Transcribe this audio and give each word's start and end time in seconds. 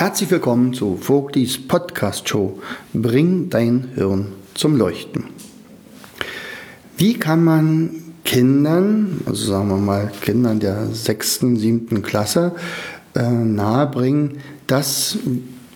Herzlich 0.00 0.30
willkommen 0.30 0.72
zu 0.72 0.96
Vogtis 0.96 1.58
Podcast 1.68 2.26
Show. 2.26 2.58
Bring 2.94 3.50
dein 3.50 3.90
Hirn 3.96 4.32
zum 4.54 4.78
Leuchten. 4.78 5.24
Wie 6.96 7.18
kann 7.18 7.44
man 7.44 7.90
Kindern, 8.24 9.20
also 9.26 9.52
sagen 9.52 9.68
wir 9.68 9.76
mal 9.76 10.10
Kindern 10.22 10.58
der 10.58 10.86
sechsten, 10.86 11.58
siebten 11.58 12.00
Klasse, 12.00 12.52
äh, 13.14 13.30
nahebringen, 13.30 14.38
dass 14.66 15.18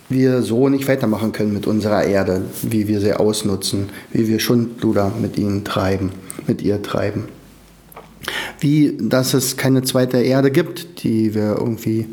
wir 0.08 0.40
so 0.40 0.70
nicht 0.70 0.88
weitermachen 0.88 1.32
können 1.32 1.52
mit 1.52 1.66
unserer 1.66 2.04
Erde, 2.04 2.46
wie 2.62 2.88
wir 2.88 3.02
sie 3.02 3.12
ausnutzen, 3.12 3.90
wie 4.10 4.26
wir 4.26 4.38
Schundluder 4.38 5.12
mit 5.20 5.36
ihnen 5.36 5.64
treiben, 5.64 6.12
mit 6.46 6.62
ihr 6.62 6.80
treiben. 6.80 7.24
Wie, 8.58 8.96
dass 8.98 9.34
es 9.34 9.58
keine 9.58 9.82
zweite 9.82 10.16
Erde 10.22 10.50
gibt, 10.50 11.04
die 11.04 11.34
wir 11.34 11.58
irgendwie 11.58 12.06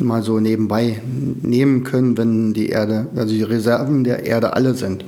mal 0.00 0.22
so 0.22 0.40
nebenbei 0.40 1.00
nehmen 1.42 1.84
können, 1.84 2.16
wenn 2.16 2.52
die 2.52 2.68
Erde, 2.68 3.06
also 3.16 3.32
die 3.32 3.42
Reserven 3.42 4.04
der 4.04 4.24
Erde 4.26 4.54
alle 4.54 4.74
sind. 4.74 5.04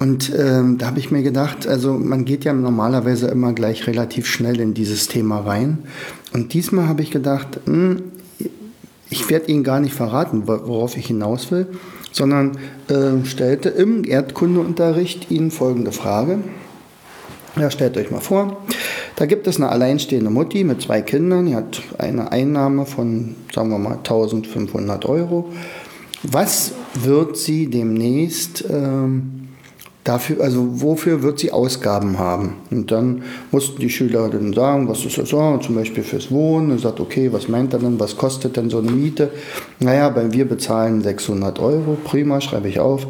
Und 0.00 0.32
ähm, 0.36 0.78
da 0.78 0.86
habe 0.86 0.98
ich 0.98 1.10
mir 1.10 1.22
gedacht, 1.22 1.66
also 1.66 1.94
man 1.94 2.24
geht 2.24 2.44
ja 2.44 2.52
normalerweise 2.52 3.28
immer 3.28 3.52
gleich 3.52 3.86
relativ 3.86 4.26
schnell 4.26 4.60
in 4.60 4.74
dieses 4.74 5.08
Thema 5.08 5.40
rein. 5.40 5.78
Und 6.32 6.52
diesmal 6.52 6.88
habe 6.88 7.02
ich 7.02 7.10
gedacht, 7.10 7.60
mh, 7.66 7.74
hm, 7.74 8.02
ich 9.10 9.30
werde 9.30 9.46
Ihnen 9.46 9.62
gar 9.62 9.80
nicht 9.80 9.94
verraten, 9.94 10.46
worauf 10.46 10.96
ich 10.96 11.06
hinaus 11.06 11.50
will, 11.52 11.68
sondern 12.10 12.58
äh, 12.88 13.24
stellte 13.24 13.68
im 13.68 14.04
Erdkundeunterricht 14.04 15.30
Ihnen 15.30 15.50
folgende 15.50 15.92
Frage. 15.92 16.40
Ja, 17.56 17.70
stellt 17.70 17.96
euch 17.96 18.10
mal 18.10 18.20
vor, 18.20 18.64
da 19.16 19.26
gibt 19.26 19.46
es 19.46 19.56
eine 19.56 19.68
alleinstehende 19.68 20.30
Mutti 20.30 20.64
mit 20.64 20.82
zwei 20.82 21.00
Kindern, 21.02 21.46
die 21.46 21.54
hat 21.54 21.82
eine 21.98 22.32
Einnahme 22.32 22.84
von, 22.84 23.36
sagen 23.52 23.70
wir 23.70 23.78
mal, 23.78 23.98
1500 23.98 25.06
Euro. 25.06 25.50
Was 26.24 26.72
wird 26.94 27.36
sie 27.36 27.68
demnächst 27.68 28.64
ähm, 28.68 29.48
dafür, 30.04 30.42
also 30.42 30.80
wofür 30.80 31.22
wird 31.22 31.38
sie 31.38 31.52
Ausgaben 31.52 32.18
haben? 32.18 32.54
Und 32.70 32.90
dann 32.90 33.22
mussten 33.52 33.80
die 33.80 33.90
Schüler 33.90 34.28
dann 34.30 34.52
sagen, 34.52 34.88
was 34.88 35.04
ist 35.04 35.18
das 35.18 35.28
so, 35.28 35.58
zum 35.58 35.74
Beispiel 35.74 36.02
fürs 36.02 36.30
Wohnen. 36.30 36.72
Und 36.72 36.80
sagt, 36.80 36.98
okay, 36.98 37.32
was 37.32 37.46
meint 37.46 37.72
er 37.74 37.78
denn, 37.78 38.00
was 38.00 38.16
kostet 38.16 38.56
denn 38.56 38.70
so 38.70 38.78
eine 38.78 38.90
Miete? 38.90 39.30
Naja, 39.80 40.16
weil 40.16 40.32
wir 40.32 40.48
bezahlen 40.48 41.02
600 41.02 41.60
Euro, 41.60 41.98
prima, 42.02 42.40
schreibe 42.40 42.68
ich 42.68 42.80
auf. 42.80 43.06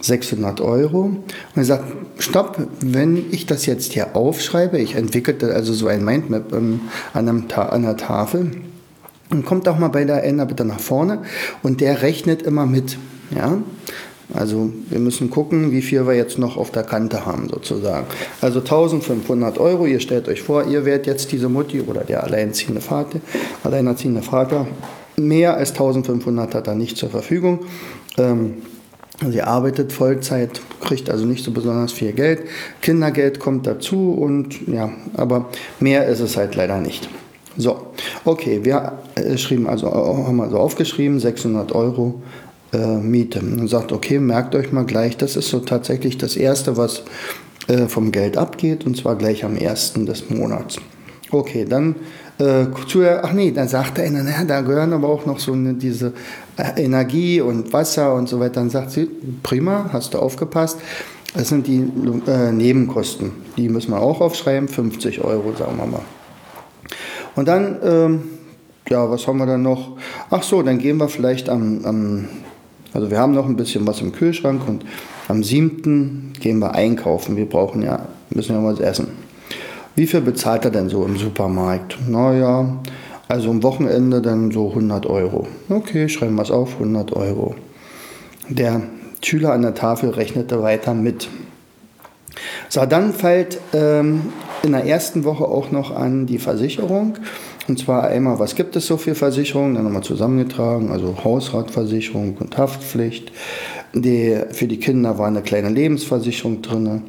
600 0.00 0.60
Euro. 0.60 1.02
Und 1.02 1.24
er 1.56 1.64
sagt, 1.64 1.84
stopp, 2.18 2.58
wenn 2.80 3.24
ich 3.30 3.46
das 3.46 3.66
jetzt 3.66 3.92
hier 3.92 4.16
aufschreibe, 4.16 4.78
ich 4.78 4.94
entwickelte 4.94 5.54
also 5.54 5.72
so 5.72 5.88
ein 5.88 6.04
Mindmap 6.04 6.52
ähm, 6.52 6.80
an, 7.12 7.28
einem 7.28 7.44
an 7.50 7.82
der 7.82 7.96
Tafel, 7.96 8.50
und 9.30 9.44
kommt 9.44 9.68
auch 9.68 9.78
mal 9.78 9.88
bei 9.88 10.04
der 10.04 10.24
Ender 10.24 10.46
bitte 10.46 10.64
nach 10.64 10.80
vorne 10.80 11.22
und 11.62 11.80
der 11.80 12.02
rechnet 12.02 12.42
immer 12.42 12.66
mit. 12.66 12.98
Ja? 13.34 13.58
Also 14.34 14.72
wir 14.90 14.98
müssen 14.98 15.30
gucken, 15.30 15.70
wie 15.72 15.82
viel 15.82 16.06
wir 16.06 16.14
jetzt 16.14 16.38
noch 16.38 16.56
auf 16.56 16.70
der 16.70 16.82
Kante 16.82 17.24
haben 17.24 17.48
sozusagen. 17.48 18.06
Also 18.40 18.60
1500 18.60 19.58
Euro, 19.58 19.86
ihr 19.86 20.00
stellt 20.00 20.28
euch 20.28 20.42
vor, 20.42 20.66
ihr 20.66 20.84
werdet 20.84 21.06
jetzt 21.06 21.32
diese 21.32 21.48
Mutti 21.48 21.80
oder 21.80 22.04
der 22.04 22.24
alleinerziehende 22.24 22.80
Vater, 22.80 23.20
alleinerziehende 23.64 24.22
Vater, 24.22 24.66
mehr 25.16 25.56
als 25.56 25.70
1500 25.70 26.54
hat 26.54 26.66
er 26.66 26.74
nicht 26.74 26.96
zur 26.96 27.08
Verfügung. 27.08 27.60
Ähm, 28.18 28.54
Sie 29.26 29.42
arbeitet 29.42 29.92
Vollzeit, 29.92 30.60
kriegt 30.80 31.10
also 31.10 31.24
nicht 31.24 31.44
so 31.44 31.50
besonders 31.50 31.92
viel 31.92 32.12
Geld. 32.12 32.42
Kindergeld 32.82 33.40
kommt 33.40 33.66
dazu 33.66 34.12
und 34.12 34.68
ja, 34.68 34.90
aber 35.14 35.48
mehr 35.80 36.06
ist 36.06 36.20
es 36.20 36.36
halt 36.36 36.54
leider 36.54 36.78
nicht. 36.78 37.08
So, 37.56 37.88
okay, 38.24 38.60
wir 38.62 38.98
äh, 39.16 39.36
schrieben 39.36 39.66
also, 39.66 39.90
haben 39.92 40.40
also 40.40 40.58
aufgeschrieben, 40.58 41.18
600 41.18 41.72
Euro 41.72 42.22
äh, 42.72 42.98
Miete. 42.98 43.40
Und 43.40 43.66
sagt, 43.66 43.90
okay, 43.90 44.20
merkt 44.20 44.54
euch 44.54 44.70
mal 44.70 44.84
gleich, 44.84 45.16
das 45.16 45.34
ist 45.34 45.48
so 45.48 45.58
tatsächlich 45.58 46.18
das 46.18 46.36
Erste, 46.36 46.76
was 46.76 47.02
äh, 47.66 47.88
vom 47.88 48.12
Geld 48.12 48.36
abgeht 48.36 48.86
und 48.86 48.96
zwar 48.96 49.16
gleich 49.16 49.44
am 49.44 49.56
ersten 49.56 50.06
des 50.06 50.30
Monats. 50.30 50.76
Okay, 51.32 51.66
dann 51.68 51.96
äh, 52.38 52.66
zu, 52.86 53.02
ach 53.04 53.32
nee, 53.32 53.50
dann 53.50 53.68
sagte 53.68 54.02
einer, 54.02 54.22
naja, 54.22 54.44
da 54.44 54.60
gehören 54.60 54.92
aber 54.92 55.08
auch 55.08 55.26
noch 55.26 55.40
so 55.40 55.52
eine, 55.52 55.74
diese 55.74 56.12
äh, 56.56 56.84
Energie 56.84 57.40
und 57.40 57.72
Wasser 57.72 58.14
und 58.14 58.28
so 58.28 58.38
weiter. 58.38 58.54
Dann 58.54 58.70
sagt 58.70 58.92
sie, 58.92 59.08
prima, 59.42 59.90
hast 59.92 60.14
du 60.14 60.18
aufgepasst. 60.18 60.78
Das 61.34 61.48
sind 61.48 61.66
die 61.66 61.84
äh, 62.26 62.52
Nebenkosten. 62.52 63.32
Die 63.56 63.68
müssen 63.68 63.90
wir 63.90 64.00
auch 64.00 64.20
aufschreiben, 64.20 64.68
50 64.68 65.22
Euro, 65.22 65.52
sagen 65.56 65.76
wir 65.76 65.86
mal. 65.86 66.00
Und 67.34 67.46
dann, 67.48 67.76
ähm, 67.84 68.22
ja, 68.88 69.10
was 69.10 69.26
haben 69.26 69.38
wir 69.38 69.46
dann 69.46 69.62
noch? 69.62 69.96
Ach 70.30 70.42
so, 70.42 70.62
dann 70.62 70.78
gehen 70.78 70.96
wir 70.96 71.08
vielleicht 71.08 71.48
am, 71.48 71.84
am, 71.84 72.28
also 72.94 73.10
wir 73.10 73.18
haben 73.18 73.34
noch 73.34 73.46
ein 73.46 73.56
bisschen 73.56 73.86
was 73.86 74.00
im 74.00 74.12
Kühlschrank 74.12 74.62
und 74.66 74.84
am 75.28 75.42
7. 75.42 76.32
gehen 76.40 76.58
wir 76.58 76.74
einkaufen. 76.74 77.36
Wir 77.36 77.46
brauchen 77.46 77.82
ja, 77.82 78.06
müssen 78.30 78.54
ja 78.54 78.64
was 78.64 78.80
essen. 78.80 79.27
Wie 79.94 80.06
viel 80.06 80.20
bezahlt 80.20 80.64
er 80.64 80.70
denn 80.70 80.88
so 80.88 81.04
im 81.04 81.16
Supermarkt? 81.16 81.98
Naja, 82.08 82.78
also 83.28 83.50
am 83.50 83.62
Wochenende 83.62 84.22
dann 84.22 84.50
so 84.50 84.68
100 84.68 85.06
Euro. 85.06 85.46
Okay, 85.68 86.08
schreiben 86.08 86.36
wir 86.36 86.42
es 86.42 86.50
auf, 86.50 86.74
100 86.74 87.12
Euro. 87.12 87.54
Der 88.48 88.82
Schüler 89.22 89.52
an 89.52 89.62
der 89.62 89.74
Tafel 89.74 90.10
rechnete 90.10 90.62
weiter 90.62 90.94
mit. 90.94 91.28
So, 92.68 92.84
dann 92.86 93.12
fällt 93.12 93.60
ähm, 93.72 94.32
in 94.62 94.72
der 94.72 94.84
ersten 94.84 95.24
Woche 95.24 95.44
auch 95.44 95.70
noch 95.70 95.94
an 95.94 96.26
die 96.26 96.38
Versicherung. 96.38 97.14
Und 97.66 97.78
zwar 97.78 98.04
einmal, 98.04 98.38
was 98.38 98.54
gibt 98.54 98.76
es 98.76 98.86
so 98.86 98.96
für 98.96 99.14
Versicherungen? 99.14 99.74
Dann 99.74 99.84
nochmal 99.84 100.02
zusammengetragen, 100.02 100.90
also 100.90 101.16
Hausratversicherung 101.22 102.36
und 102.38 102.56
Haftpflicht. 102.56 103.32
Die, 103.92 104.38
für 104.52 104.66
die 104.66 104.78
Kinder 104.78 105.18
war 105.18 105.26
eine 105.26 105.42
kleine 105.42 105.68
Lebensversicherung 105.68 106.62
drin. 106.62 107.02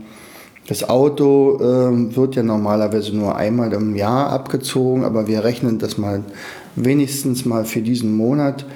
Das 0.69 0.87
Auto 0.87 1.55
äh, 1.55 2.15
wird 2.15 2.35
ja 2.35 2.43
normalerweise 2.43 3.17
nur 3.17 3.35
einmal 3.35 3.73
im 3.73 3.95
Jahr 3.95 4.29
abgezogen, 4.29 5.03
aber 5.03 5.25
wir 5.25 5.43
rechnen 5.43 5.79
das 5.79 5.97
mal 5.97 6.23
wenigstens 6.75 7.43
mal 7.43 7.65
für 7.65 7.81
diesen 7.81 8.15
Monat 8.15 8.67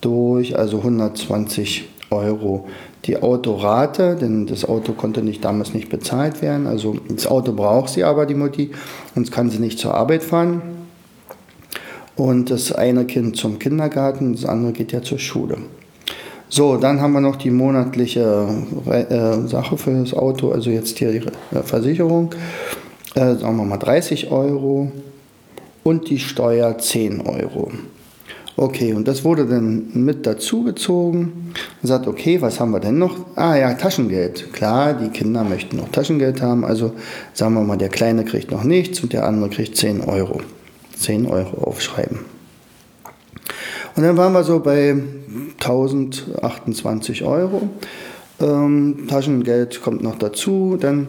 durch, 0.00 0.58
also 0.58 0.78
120 0.78 1.90
Euro. 2.10 2.68
Die 3.04 3.20
Autorate, 3.20 4.16
denn 4.16 4.46
das 4.46 4.64
Auto 4.64 4.94
konnte 4.94 5.22
nicht 5.22 5.44
damals 5.44 5.74
nicht 5.74 5.90
bezahlt 5.90 6.40
werden, 6.40 6.66
also 6.66 6.96
das 7.10 7.26
Auto 7.26 7.52
braucht 7.52 7.90
sie 7.90 8.02
aber, 8.02 8.24
die 8.24 8.34
Mutti, 8.34 8.70
sonst 9.14 9.30
kann 9.30 9.50
sie 9.50 9.58
nicht 9.58 9.78
zur 9.78 9.92
Arbeit 9.92 10.22
fahren. 10.22 10.62
Und 12.16 12.50
das 12.50 12.72
eine 12.72 13.04
Kind 13.04 13.36
zum 13.36 13.58
Kindergarten, 13.58 14.32
das 14.32 14.46
andere 14.46 14.72
geht 14.72 14.92
ja 14.92 15.02
zur 15.02 15.18
Schule. 15.18 15.58
So, 16.54 16.76
dann 16.76 17.00
haben 17.00 17.14
wir 17.14 17.22
noch 17.22 17.36
die 17.36 17.50
monatliche 17.50 18.46
äh, 18.90 19.48
Sache 19.48 19.78
für 19.78 19.90
das 19.94 20.12
Auto, 20.12 20.52
also 20.52 20.68
jetzt 20.68 20.98
hier 20.98 21.10
die 21.10 21.56
äh, 21.56 21.62
Versicherung, 21.62 22.34
äh, 23.14 23.36
sagen 23.36 23.56
wir 23.56 23.64
mal 23.64 23.78
30 23.78 24.30
Euro 24.30 24.92
und 25.82 26.10
die 26.10 26.18
Steuer 26.18 26.76
10 26.76 27.22
Euro. 27.22 27.72
Okay, 28.54 28.92
und 28.92 29.08
das 29.08 29.24
wurde 29.24 29.46
dann 29.46 29.92
mit 29.94 30.26
dazugezogen 30.26 31.54
sagt, 31.82 32.06
okay, 32.06 32.42
was 32.42 32.60
haben 32.60 32.72
wir 32.72 32.80
denn 32.80 32.98
noch? 32.98 33.16
Ah 33.34 33.56
ja, 33.56 33.72
Taschengeld. 33.72 34.52
Klar, 34.52 34.92
die 34.92 35.08
Kinder 35.08 35.44
möchten 35.44 35.78
noch 35.78 35.88
Taschengeld 35.88 36.42
haben, 36.42 36.66
also 36.66 36.92
sagen 37.32 37.54
wir 37.54 37.62
mal, 37.62 37.78
der 37.78 37.88
Kleine 37.88 38.26
kriegt 38.26 38.50
noch 38.50 38.62
nichts 38.62 39.00
und 39.00 39.14
der 39.14 39.24
andere 39.26 39.48
kriegt 39.48 39.74
10 39.78 40.02
Euro. 40.02 40.42
10 40.98 41.24
Euro 41.24 41.66
aufschreiben. 41.66 42.31
Und 43.94 44.02
dann 44.02 44.16
waren 44.16 44.32
wir 44.32 44.44
so 44.44 44.60
bei 44.60 44.96
1028 45.60 47.24
Euro. 47.24 47.68
Ähm, 48.40 49.06
Taschengeld 49.08 49.82
kommt 49.82 50.02
noch 50.02 50.18
dazu. 50.18 50.76
Dann 50.80 51.08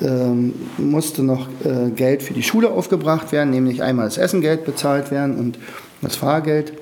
ähm, 0.00 0.54
musste 0.78 1.22
noch 1.22 1.48
äh, 1.64 1.90
Geld 1.90 2.22
für 2.22 2.34
die 2.34 2.42
Schule 2.42 2.70
aufgebracht 2.70 3.32
werden, 3.32 3.50
nämlich 3.50 3.82
einmal 3.82 4.06
das 4.06 4.18
Essengeld 4.18 4.64
bezahlt 4.64 5.10
werden 5.10 5.36
und 5.36 5.58
das 6.00 6.16
Fahrgeld. 6.16 6.72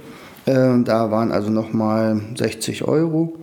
Äh, 0.44 0.82
da 0.84 1.10
waren 1.10 1.32
also 1.32 1.50
nochmal 1.50 2.20
60 2.36 2.84
Euro. 2.84 3.34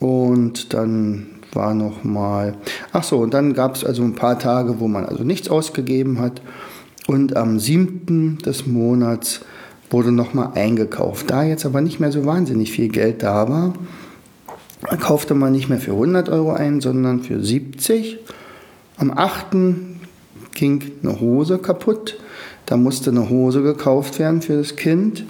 Und 0.00 0.72
dann 0.74 1.26
war 1.52 1.74
nochmal, 1.74 2.54
ach 2.92 3.04
so, 3.04 3.18
und 3.18 3.34
dann 3.34 3.54
gab 3.54 3.74
es 3.74 3.84
also 3.84 4.02
ein 4.02 4.14
paar 4.14 4.38
Tage, 4.38 4.80
wo 4.80 4.88
man 4.88 5.04
also 5.04 5.24
nichts 5.24 5.48
ausgegeben 5.48 6.20
hat. 6.20 6.40
Und 7.06 7.36
am 7.36 7.58
7. 7.58 8.38
des 8.44 8.66
Monats 8.66 9.40
wurde 9.90 10.12
nochmal 10.12 10.52
eingekauft. 10.54 11.30
Da 11.30 11.42
jetzt 11.42 11.66
aber 11.66 11.80
nicht 11.80 12.00
mehr 12.00 12.12
so 12.12 12.24
wahnsinnig 12.24 12.72
viel 12.72 12.88
Geld 12.88 13.22
da 13.22 13.48
war, 13.48 13.74
kaufte 15.00 15.34
man 15.34 15.52
nicht 15.52 15.68
mehr 15.68 15.80
für 15.80 15.92
100 15.92 16.28
Euro 16.28 16.52
ein, 16.52 16.80
sondern 16.80 17.22
für 17.22 17.42
70. 17.42 18.18
Am 18.96 19.10
8. 19.10 19.46
ging 20.54 20.82
eine 21.02 21.20
Hose 21.20 21.58
kaputt. 21.58 22.18
Da 22.66 22.76
musste 22.76 23.10
eine 23.10 23.30
Hose 23.30 23.62
gekauft 23.62 24.18
werden 24.18 24.42
für 24.42 24.56
das 24.56 24.76
Kind. 24.76 25.24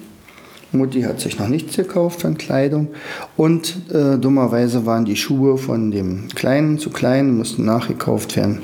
Mutti 0.73 1.03
hat 1.03 1.21
sich 1.21 1.39
noch 1.39 1.49
nichts 1.49 1.77
gekauft 1.77 2.25
an 2.25 2.37
Kleidung. 2.37 2.89
Und 3.37 3.91
äh, 3.91 4.19
dummerweise 4.19 4.85
waren 4.85 5.05
die 5.05 5.17
Schuhe 5.17 5.57
von 5.57 5.91
dem 5.91 6.29
Kleinen 6.35 6.79
zu 6.79 6.91
klein, 6.91 7.37
mussten 7.37 7.65
nachgekauft 7.65 8.37
werden. 8.37 8.63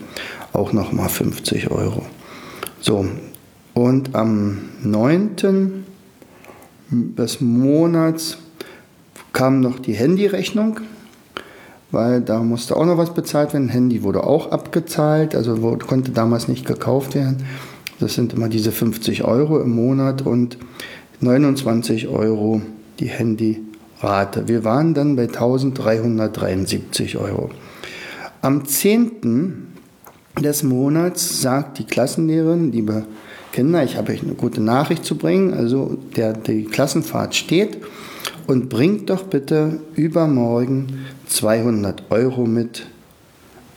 Auch 0.53 0.73
nochmal 0.73 1.09
50 1.09 1.71
Euro. 1.71 2.05
So, 2.81 3.07
und 3.75 4.15
am 4.15 4.59
9. 4.83 5.85
des 6.91 7.41
Monats 7.41 8.39
kam 9.33 9.61
noch 9.61 9.81
die 9.81 9.95
Handyrechnung, 9.95 10.81
weil 11.91 12.21
da 12.21 12.41
musste 12.41 12.77
auch 12.77 12.87
noch 12.87 12.99
was 12.99 13.13
bezahlt 13.15 13.53
werden. 13.53 13.69
Handy 13.69 14.03
wurde 14.05 14.25
auch 14.25 14.53
abgezahlt, 14.53 15.35
also 15.35 15.57
konnte 15.87 16.13
damals 16.13 16.49
nicht 16.49 16.67
gekauft 16.67 17.15
werden. 17.15 17.45
Das 18.01 18.15
sind 18.15 18.33
immer 18.33 18.49
diese 18.49 18.73
50 18.73 19.25
Euro 19.25 19.61
im 19.61 19.71
Monat 19.71 20.23
und 20.23 20.57
29 21.21 22.09
Euro 22.09 22.63
die 23.01 23.11
Handyrate. 23.11 24.49
Wir 24.49 24.65
waren 24.65 24.95
dann 24.95 25.17
bei 25.17 25.25
1373 25.25 27.19
Euro. 27.19 27.51
Am 28.41 28.65
10. 28.65 29.69
des 30.41 30.63
Monats 30.63 31.41
sagt 31.41 31.79
die 31.79 31.85
Klassenlehrerin, 31.85 32.71
liebe 32.73 33.07
Kinder, 33.55 33.85
ich 33.85 33.97
habe 33.97 34.11
euch 34.11 34.25
eine 34.25 34.35
gute 34.35 34.61
Nachricht 34.61 35.05
zu 35.05 35.17
bringen. 35.17 35.55
Also 35.55 35.97
der, 36.17 36.33
die 36.33 36.65
Klassenfahrt 36.65 37.37
steht 37.37 37.79
und 38.49 38.69
bringt 38.69 39.11
doch 39.11 39.23
bitte 39.23 39.79
übermorgen 39.95 41.05
200 41.29 42.11
Euro 42.11 42.47
mit, 42.47 42.85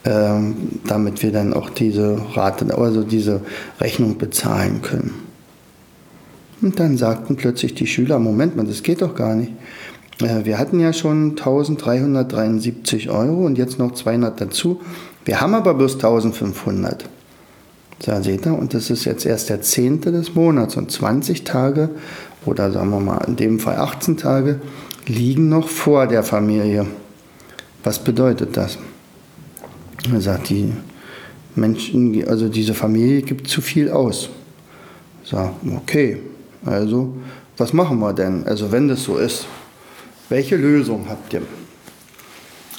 ähm, 0.03 0.79
damit 0.87 1.21
wir 1.21 1.31
dann 1.31 1.53
auch 1.53 1.69
diese 1.69 2.19
Rate, 2.33 2.75
also 2.75 3.03
diese 3.03 3.41
Rechnung 3.79 4.17
bezahlen 4.17 4.81
können. 4.81 5.13
Und 6.59 6.79
dann 6.79 6.97
sagten 6.97 7.35
plötzlich 7.35 7.75
die 7.75 7.85
Schüler, 7.85 8.17
Moment 8.17 8.55
mal, 8.55 8.65
das 8.65 8.81
geht 8.81 9.03
doch 9.03 9.13
gar 9.13 9.35
nicht. 9.35 9.51
Äh, 10.23 10.43
wir 10.43 10.57
hatten 10.57 10.79
ja 10.79 10.91
schon 10.91 11.37
1373 11.37 13.11
Euro 13.11 13.45
und 13.45 13.59
jetzt 13.59 13.77
noch 13.77 13.93
200 13.93 14.41
dazu. 14.41 14.81
Wir 15.23 15.39
haben 15.39 15.53
aber 15.53 15.75
bloß 15.75 15.93
1500. 15.93 17.07
Da 17.99 18.21
seht 18.21 18.45
ihr, 18.45 18.53
und 18.53 18.73
das 18.73 18.89
ist 18.89 19.05
jetzt 19.05 19.25
erst 19.25 19.49
der 19.49 19.61
10. 19.61 20.01
des 20.01 20.35
Monats 20.35 20.77
und 20.77 20.91
20 20.91 21.43
Tage 21.43 21.89
oder 22.45 22.71
sagen 22.71 22.91
wir 22.91 22.99
mal 22.99 23.23
in 23.27 23.35
dem 23.35 23.59
Fall 23.59 23.77
18 23.77 24.17
Tage 24.17 24.59
liegen 25.07 25.49
noch 25.49 25.67
vor 25.67 26.07
der 26.07 26.23
Familie. 26.23 26.85
Was 27.83 27.99
bedeutet 27.99 28.55
das? 28.55 28.77
Er 30.11 30.21
sagt, 30.21 30.49
die 30.49 30.71
Menschen, 31.55 32.27
also 32.27 32.49
diese 32.49 32.73
Familie 32.73 33.21
gibt 33.21 33.47
zu 33.47 33.61
viel 33.61 33.89
aus. 33.89 34.29
Sagt, 35.23 35.55
okay, 35.75 36.19
also 36.65 37.13
was 37.57 37.73
machen 37.73 37.99
wir 37.99 38.13
denn? 38.13 38.45
Also 38.45 38.71
wenn 38.71 38.87
das 38.87 39.03
so 39.03 39.17
ist, 39.17 39.47
welche 40.29 40.55
Lösung 40.55 41.05
habt 41.09 41.33
ihr? 41.33 41.41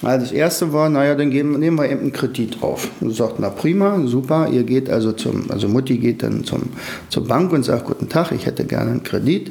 Also 0.02 0.26
das 0.26 0.32
erste 0.32 0.72
war, 0.72 0.88
naja, 0.88 1.16
dann 1.16 1.30
geben, 1.30 1.58
nehmen 1.58 1.76
wir 1.76 1.90
eben 1.90 2.02
einen 2.02 2.12
Kredit 2.12 2.62
auf. 2.62 2.88
Und 3.00 3.14
sagt, 3.14 3.40
na 3.40 3.50
prima, 3.50 4.00
super, 4.06 4.48
ihr 4.48 4.62
geht 4.62 4.88
also 4.88 5.12
zum, 5.12 5.50
also 5.50 5.68
Mutti 5.68 5.98
geht 5.98 6.22
dann 6.22 6.44
zum, 6.44 6.62
zur 7.08 7.26
Bank 7.26 7.52
und 7.52 7.64
sagt, 7.64 7.86
guten 7.86 8.08
Tag, 8.08 8.30
ich 8.30 8.46
hätte 8.46 8.64
gerne 8.64 8.92
einen 8.92 9.02
Kredit. 9.02 9.50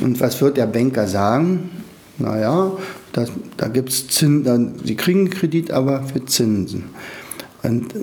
Und 0.00 0.20
was 0.20 0.40
wird 0.40 0.56
der 0.56 0.66
Banker 0.66 1.06
sagen? 1.06 1.70
Naja, 2.18 2.72
das, 3.12 3.30
da 3.56 3.68
gibt 3.68 3.90
es 3.90 4.08
Zinsen, 4.08 4.74
sie 4.84 4.96
kriegen 4.96 5.20
einen 5.20 5.30
Kredit, 5.30 5.70
aber 5.70 6.02
für 6.02 6.24
Zinsen. 6.24 6.84
Und 7.62 7.94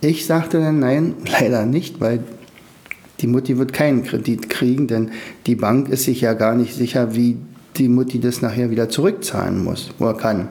ich 0.00 0.26
sagte 0.26 0.60
dann, 0.60 0.80
nein, 0.80 1.14
leider 1.40 1.64
nicht, 1.64 2.00
weil 2.00 2.22
die 3.20 3.26
Mutti 3.26 3.58
wird 3.58 3.72
keinen 3.72 4.02
Kredit 4.02 4.50
kriegen, 4.50 4.86
denn 4.86 5.10
die 5.46 5.54
Bank 5.54 5.88
ist 5.88 6.04
sich 6.04 6.20
ja 6.20 6.34
gar 6.34 6.54
nicht 6.54 6.74
sicher, 6.74 7.14
wie 7.14 7.36
die 7.76 7.88
Mutti 7.88 8.18
das 8.20 8.42
nachher 8.42 8.70
wieder 8.70 8.88
zurückzahlen 8.88 9.62
muss 9.62 9.90
oder 9.98 10.14
kann. 10.14 10.48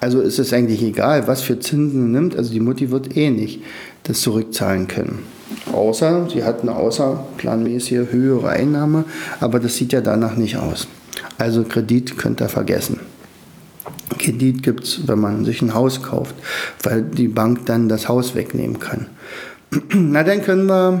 Also 0.00 0.20
ist 0.20 0.38
es 0.38 0.52
eigentlich 0.52 0.82
egal, 0.82 1.26
was 1.26 1.42
für 1.42 1.58
Zinsen 1.58 2.10
nimmt. 2.10 2.36
Also 2.36 2.52
die 2.52 2.60
Mutti 2.60 2.90
wird 2.90 3.16
eh 3.16 3.30
nicht 3.30 3.62
das 4.04 4.20
zurückzahlen 4.22 4.88
können. 4.88 5.20
Außer 5.72 6.28
sie 6.30 6.44
hat 6.44 6.62
eine 6.62 6.74
außerplanmäßige 6.74 8.10
höhere 8.10 8.48
Einnahme, 8.48 9.04
aber 9.40 9.60
das 9.60 9.76
sieht 9.76 9.92
ja 9.92 10.00
danach 10.00 10.36
nicht 10.36 10.56
aus. 10.56 10.88
Also 11.38 11.64
Kredit 11.64 12.16
könnt 12.16 12.40
ihr 12.40 12.48
vergessen. 12.48 13.00
Kredit 14.18 14.62
gibt 14.62 14.84
es, 14.84 15.06
wenn 15.06 15.18
man 15.18 15.44
sich 15.44 15.62
ein 15.62 15.74
Haus 15.74 16.02
kauft, 16.02 16.34
weil 16.82 17.02
die 17.02 17.28
Bank 17.28 17.66
dann 17.66 17.88
das 17.88 18.08
Haus 18.08 18.34
wegnehmen 18.34 18.78
kann. 18.78 19.06
Na, 19.94 20.22
dann 20.22 20.42
können 20.42 20.66
wir 20.66 21.00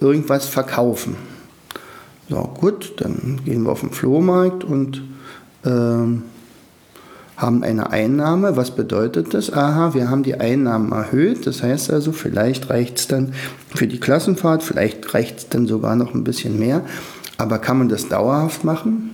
irgendwas 0.00 0.46
verkaufen. 0.46 1.16
So, 2.28 2.42
gut, 2.58 2.94
dann 2.98 3.40
gehen 3.44 3.64
wir 3.64 3.72
auf 3.72 3.80
den 3.80 3.90
Flohmarkt 3.90 4.64
und 4.64 5.02
ähm, 5.64 6.22
haben 7.42 7.64
eine 7.64 7.90
Einnahme. 7.90 8.56
Was 8.56 8.70
bedeutet 8.70 9.34
das? 9.34 9.52
Aha, 9.52 9.94
wir 9.94 10.08
haben 10.08 10.22
die 10.22 10.36
Einnahmen 10.36 10.92
erhöht. 10.92 11.46
Das 11.46 11.62
heißt 11.62 11.92
also, 11.92 12.12
vielleicht 12.12 12.70
reicht 12.70 12.98
es 12.98 13.08
dann 13.08 13.34
für 13.74 13.86
die 13.86 14.00
Klassenfahrt, 14.00 14.62
vielleicht 14.62 15.12
reicht 15.12 15.38
es 15.38 15.48
dann 15.48 15.66
sogar 15.66 15.96
noch 15.96 16.14
ein 16.14 16.24
bisschen 16.24 16.58
mehr. 16.58 16.82
Aber 17.38 17.58
kann 17.58 17.78
man 17.78 17.88
das 17.88 18.08
dauerhaft 18.08 18.64
machen? 18.64 19.10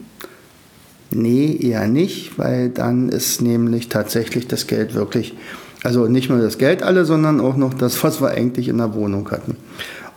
Nee, 1.11 1.59
eher 1.61 1.89
nicht, 1.89 2.39
weil 2.39 2.69
dann 2.69 3.09
ist 3.09 3.41
nämlich 3.41 3.89
tatsächlich 3.89 4.47
das 4.47 4.67
Geld 4.67 4.95
wirklich, 4.95 5.35
also 5.83 6.07
nicht 6.07 6.29
nur 6.29 6.39
das 6.39 6.59
Geld 6.59 6.83
alle, 6.83 7.07
sondern 7.07 7.41
auch 7.41 7.57
noch 7.57 7.73
das, 7.73 8.05
was 8.05 8.21
wir 8.21 8.29
eigentlich 8.29 8.69
in 8.69 8.77
der 8.77 8.95
Wohnung 8.95 9.31
hatten. 9.31 9.57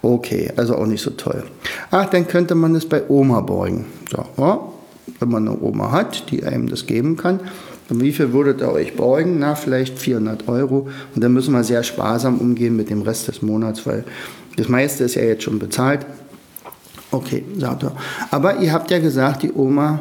Okay, 0.02 0.52
also 0.58 0.76
auch 0.76 0.88
nicht 0.88 1.02
so 1.02 1.12
toll. 1.12 1.44
Ach, 1.92 2.08
dann 2.08 2.28
könnte 2.28 2.56
man 2.56 2.76
es 2.76 2.86
bei 2.86 3.04
Oma 3.08 3.40
borgen. 3.40 3.86
So, 4.10 4.26
ja, 4.38 4.60
wenn 5.20 5.30
man 5.30 5.48
eine 5.48 5.62
Oma 5.62 5.92
hat, 5.92 6.30
die 6.32 6.44
einem 6.44 6.68
das 6.68 6.88
geben 6.88 7.16
kann, 7.16 7.40
und 7.92 8.02
wie 8.02 8.14
viel 8.14 8.32
würdet 8.32 8.62
ihr 8.62 8.72
euch 8.72 8.96
beugen? 8.96 9.40
Na, 9.40 9.54
vielleicht 9.54 10.00
400 10.00 10.48
Euro. 10.48 10.88
Und 11.14 11.22
dann 11.22 11.34
müssen 11.34 11.54
wir 11.54 11.64
sehr 11.66 11.84
sparsam 11.84 12.38
umgehen 12.38 12.78
mit 12.78 12.90
dem 12.90 13.02
Rest 13.02 13.28
des 13.28 13.42
Monats, 13.42 13.86
weil 13.86 14.06
das 14.56 14.70
meiste 14.70 15.04
ist 15.04 15.16
ja 15.16 15.24
jetzt 15.24 15.44
schon 15.44 15.60
bezahlt. 15.60 16.06
Okay, 17.12 17.44
sagt 17.58 17.84
er. 17.84 17.92
Aber 18.32 18.60
ihr 18.60 18.72
habt 18.72 18.90
ja 18.92 19.00
gesagt, 19.00 19.44
die 19.44 19.52
Oma 19.52 20.00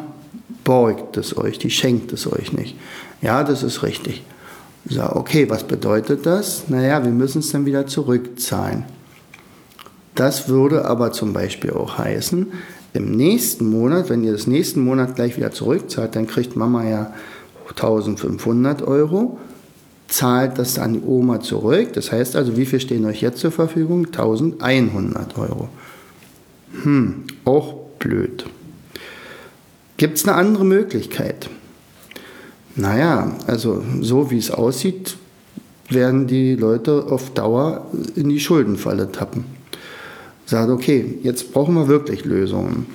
beugt 0.63 1.17
es 1.17 1.37
euch, 1.37 1.59
die 1.59 1.71
schenkt 1.71 2.13
es 2.13 2.33
euch 2.33 2.53
nicht. 2.53 2.77
Ja, 3.23 3.43
das 3.43 3.65
ist 3.65 3.83
richtig. 3.83 4.23
So, 4.89 5.03
okay, 5.03 5.51
was 5.51 5.65
bedeutet 5.65 6.25
das? 6.25 6.69
Naja, 6.69 7.03
wir 7.03 7.11
müssen 7.11 7.41
es 7.41 7.51
dann 7.51 7.67
wieder 7.67 7.89
zurückzahlen. 7.89 8.85
Das 10.15 10.49
würde 10.49 10.85
aber 10.85 11.11
zum 11.11 11.33
Beispiel 11.33 11.73
auch 11.73 11.99
heißen, 11.99 12.47
im 12.93 13.11
nächsten 13.11 13.69
Monat, 13.69 14.11
wenn 14.11 14.23
ihr 14.23 14.33
das 14.33 14.47
nächsten 14.47 14.85
Monat 14.85 15.17
gleich 15.17 15.37
wieder 15.37 15.51
zurückzahlt, 15.51 16.15
dann 16.15 16.29
kriegt 16.29 16.55
Mama 16.55 16.85
ja 16.85 17.13
1500 17.71 18.83
Euro, 18.83 19.39
zahlt 20.09 20.59
das 20.59 20.79
an 20.79 20.95
die 20.95 21.01
Oma 21.01 21.41
zurück. 21.41 21.93
Das 21.95 22.13
heißt 22.13 22.37
also, 22.37 22.57
wie 22.57 22.67
viel 22.67 22.81
stehen 22.81 23.05
euch 23.05 23.23
jetzt 23.23 23.39
zur 23.39 23.53
Verfügung? 23.53 24.07
1100 24.07 25.39
Euro. 25.39 25.69
Hm, 26.83 27.25
auch 27.45 27.75
blöd. 27.99 28.47
Gibt 29.97 30.17
es 30.19 30.27
eine 30.27 30.37
andere 30.37 30.65
Möglichkeit? 30.65 31.51
Naja, 32.77 33.37
also 33.47 33.83
so 34.01 34.31
wie 34.31 34.39
es 34.39 34.51
aussieht, 34.51 35.17
werden 35.89 36.27
die 36.27 36.55
Leute 36.55 37.07
auf 37.11 37.35
Dauer 37.35 37.87
in 38.15 38.29
die 38.29 38.41
Schuldenfalle 38.41 39.11
tappen. 39.11 39.45
Sagt, 40.47 40.71
okay, 40.71 41.19
jetzt 41.23 41.53
brauchen 41.53 41.75
wir 41.75 41.89
wirklich 41.89 42.25
Lösungen, 42.25 42.87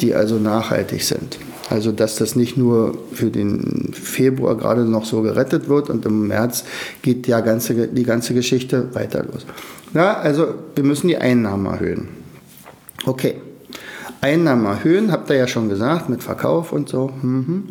die 0.00 0.14
also 0.14 0.36
nachhaltig 0.36 1.02
sind. 1.02 1.38
Also 1.68 1.92
dass 1.92 2.16
das 2.16 2.36
nicht 2.36 2.56
nur 2.56 2.96
für 3.12 3.30
den 3.30 3.90
Februar 3.92 4.56
gerade 4.56 4.84
noch 4.84 5.04
so 5.04 5.22
gerettet 5.22 5.68
wird 5.68 5.90
und 5.90 6.04
im 6.06 6.28
März 6.28 6.64
geht 7.02 7.26
die 7.26 7.30
ganze, 7.30 7.88
die 7.88 8.04
ganze 8.04 8.34
Geschichte 8.34 8.94
weiter 8.94 9.24
los. 9.24 9.46
Ja, 9.94 10.14
also 10.14 10.54
wir 10.74 10.84
müssen 10.84 11.08
die 11.08 11.16
Einnahmen 11.16 11.66
erhöhen. 11.66 12.08
Okay, 13.04 13.36
Einnahmen 14.20 14.66
erhöhen, 14.66 15.12
habt 15.12 15.30
ihr 15.30 15.36
ja 15.36 15.48
schon 15.48 15.68
gesagt, 15.68 16.08
mit 16.08 16.22
Verkauf 16.22 16.72
und 16.72 16.88
so. 16.88 17.10
Mhm. 17.22 17.64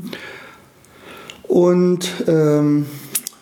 Und 1.43 2.09
ähm, 2.27 2.85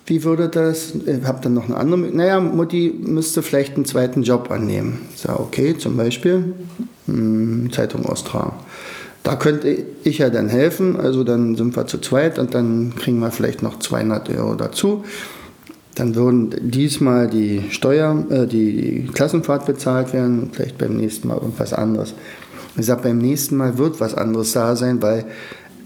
wie 0.05 0.23
würde 0.23 0.49
das, 0.49 0.93
ich 0.93 1.23
habe 1.23 1.39
dann 1.41 1.53
noch 1.53 1.65
eine 1.65 1.77
andere, 1.77 1.99
naja, 1.99 2.39
Mutti 2.39 2.93
müsste 2.99 3.41
vielleicht 3.41 3.75
einen 3.75 3.85
zweiten 3.85 4.23
Job 4.23 4.51
annehmen. 4.51 4.99
So, 5.15 5.29
okay, 5.29 5.77
zum 5.77 5.95
Beispiel 5.95 6.53
hm, 7.05 7.71
Zeitung 7.71 8.05
austragen. 8.05 8.57
Da 9.23 9.37
könnte 9.37 9.85
ich 10.03 10.17
ja 10.17 10.29
dann 10.29 10.49
helfen, 10.49 10.99
also 10.99 11.23
dann 11.23 11.55
sind 11.55 11.75
wir 11.77 11.87
zu 11.87 11.97
zweit 11.99 12.37
und 12.39 12.53
dann 12.53 12.93
kriegen 12.97 13.19
wir 13.19 13.31
vielleicht 13.31 13.63
noch 13.63 13.79
200 13.79 14.29
Euro 14.29 14.55
dazu. 14.55 15.05
Dann 15.95 16.15
würden 16.15 16.53
diesmal 16.61 17.29
die 17.29 17.63
Steuer, 17.69 18.25
äh, 18.29 18.47
die 18.47 19.09
Klassenfahrt 19.13 19.65
bezahlt 19.65 20.11
werden, 20.11 20.49
vielleicht 20.51 20.77
beim 20.77 20.97
nächsten 20.97 21.29
Mal 21.29 21.35
irgendwas 21.37 21.71
anderes. 21.71 22.13
Ich 22.75 22.85
sage, 22.85 23.03
beim 23.03 23.19
nächsten 23.19 23.55
Mal 23.55 23.77
wird 23.77 23.99
was 23.99 24.15
anderes 24.15 24.51
da 24.53 24.75
sein, 24.75 25.01
weil 25.01 25.25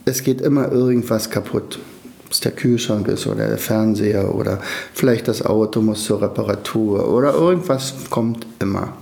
es 0.05 0.23
geht 0.23 0.41
immer 0.41 0.71
irgendwas 0.71 1.29
kaputt. 1.29 1.79
Ob 2.25 2.31
es 2.31 2.39
der 2.39 2.53
Kühlschrank 2.53 3.07
ist 3.07 3.27
oder 3.27 3.47
der 3.47 3.57
Fernseher 3.57 4.33
oder 4.33 4.59
vielleicht 4.93 5.27
das 5.27 5.45
Auto 5.45 5.81
muss 5.81 6.05
zur 6.05 6.21
Reparatur 6.21 7.07
oder 7.13 7.33
irgendwas 7.33 7.93
kommt 8.09 8.47
immer. 8.59 8.93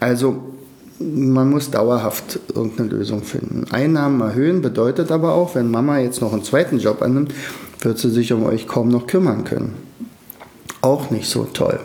Also 0.00 0.53
man 0.98 1.50
muss 1.50 1.70
dauerhaft 1.70 2.38
irgendeine 2.54 2.90
Lösung 2.90 3.22
finden. 3.22 3.64
Einnahmen 3.70 4.20
erhöhen 4.20 4.62
bedeutet 4.62 5.10
aber 5.10 5.34
auch, 5.34 5.54
wenn 5.54 5.70
Mama 5.70 5.98
jetzt 5.98 6.20
noch 6.20 6.32
einen 6.32 6.44
zweiten 6.44 6.78
Job 6.78 7.02
annimmt, 7.02 7.34
wird 7.80 7.98
sie 7.98 8.10
sich 8.10 8.32
um 8.32 8.44
euch 8.44 8.66
kaum 8.66 8.88
noch 8.88 9.06
kümmern 9.06 9.44
können. 9.44 9.74
Auch 10.80 11.10
nicht 11.10 11.28
so 11.28 11.44
toll. 11.44 11.80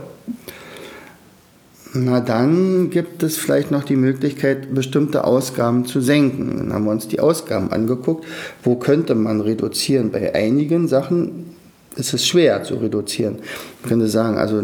Na 1.94 2.20
dann 2.20 2.92
gibt 2.92 3.24
es 3.24 3.38
vielleicht 3.38 3.72
noch 3.72 3.84
die 3.84 3.96
Möglichkeit, 3.96 4.76
bestimmte 4.76 5.24
Ausgaben 5.24 5.86
zu 5.86 6.02
senken. 6.02 6.58
Dann 6.58 6.74
haben 6.74 6.86
wir 6.86 6.92
uns 6.92 7.08
die 7.08 7.20
Ausgaben 7.20 7.72
angeguckt. 7.72 8.26
Wo 8.64 8.76
könnte 8.76 9.16
man 9.16 9.42
reduzieren? 9.42 10.12
Bei 10.12 10.36
einigen 10.36 10.88
Sachen 10.88 11.56
ist 11.96 12.14
es 12.14 12.28
schwer 12.28 12.64
zu 12.64 12.76
reduzieren. 12.76 13.38
Man 13.82 13.90
könnte 13.90 14.08
sagen, 14.08 14.38
also 14.38 14.62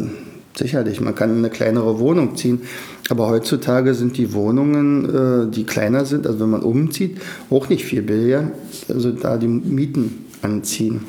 sicherlich, 0.58 1.02
man 1.02 1.16
kann 1.16 1.32
in 1.32 1.38
eine 1.40 1.50
kleinere 1.50 2.00
Wohnung 2.00 2.36
ziehen, 2.36 2.62
aber 3.10 3.28
heutzutage 3.28 3.94
sind 3.94 4.18
die 4.18 4.34
Wohnungen, 4.34 5.48
äh, 5.48 5.52
die 5.52 5.66
kleiner 5.66 6.06
sind, 6.06 6.26
also 6.28 6.40
wenn 6.40 6.50
man 6.50 6.64
umzieht, 6.64 7.20
auch 7.50 7.70
nicht 7.70 7.86
viel 7.86 8.02
billiger. 8.02 8.52
Also 8.90 9.12
da 9.12 9.38
die 9.38 9.48
Mieten 9.48 10.26
anziehen. 10.42 11.02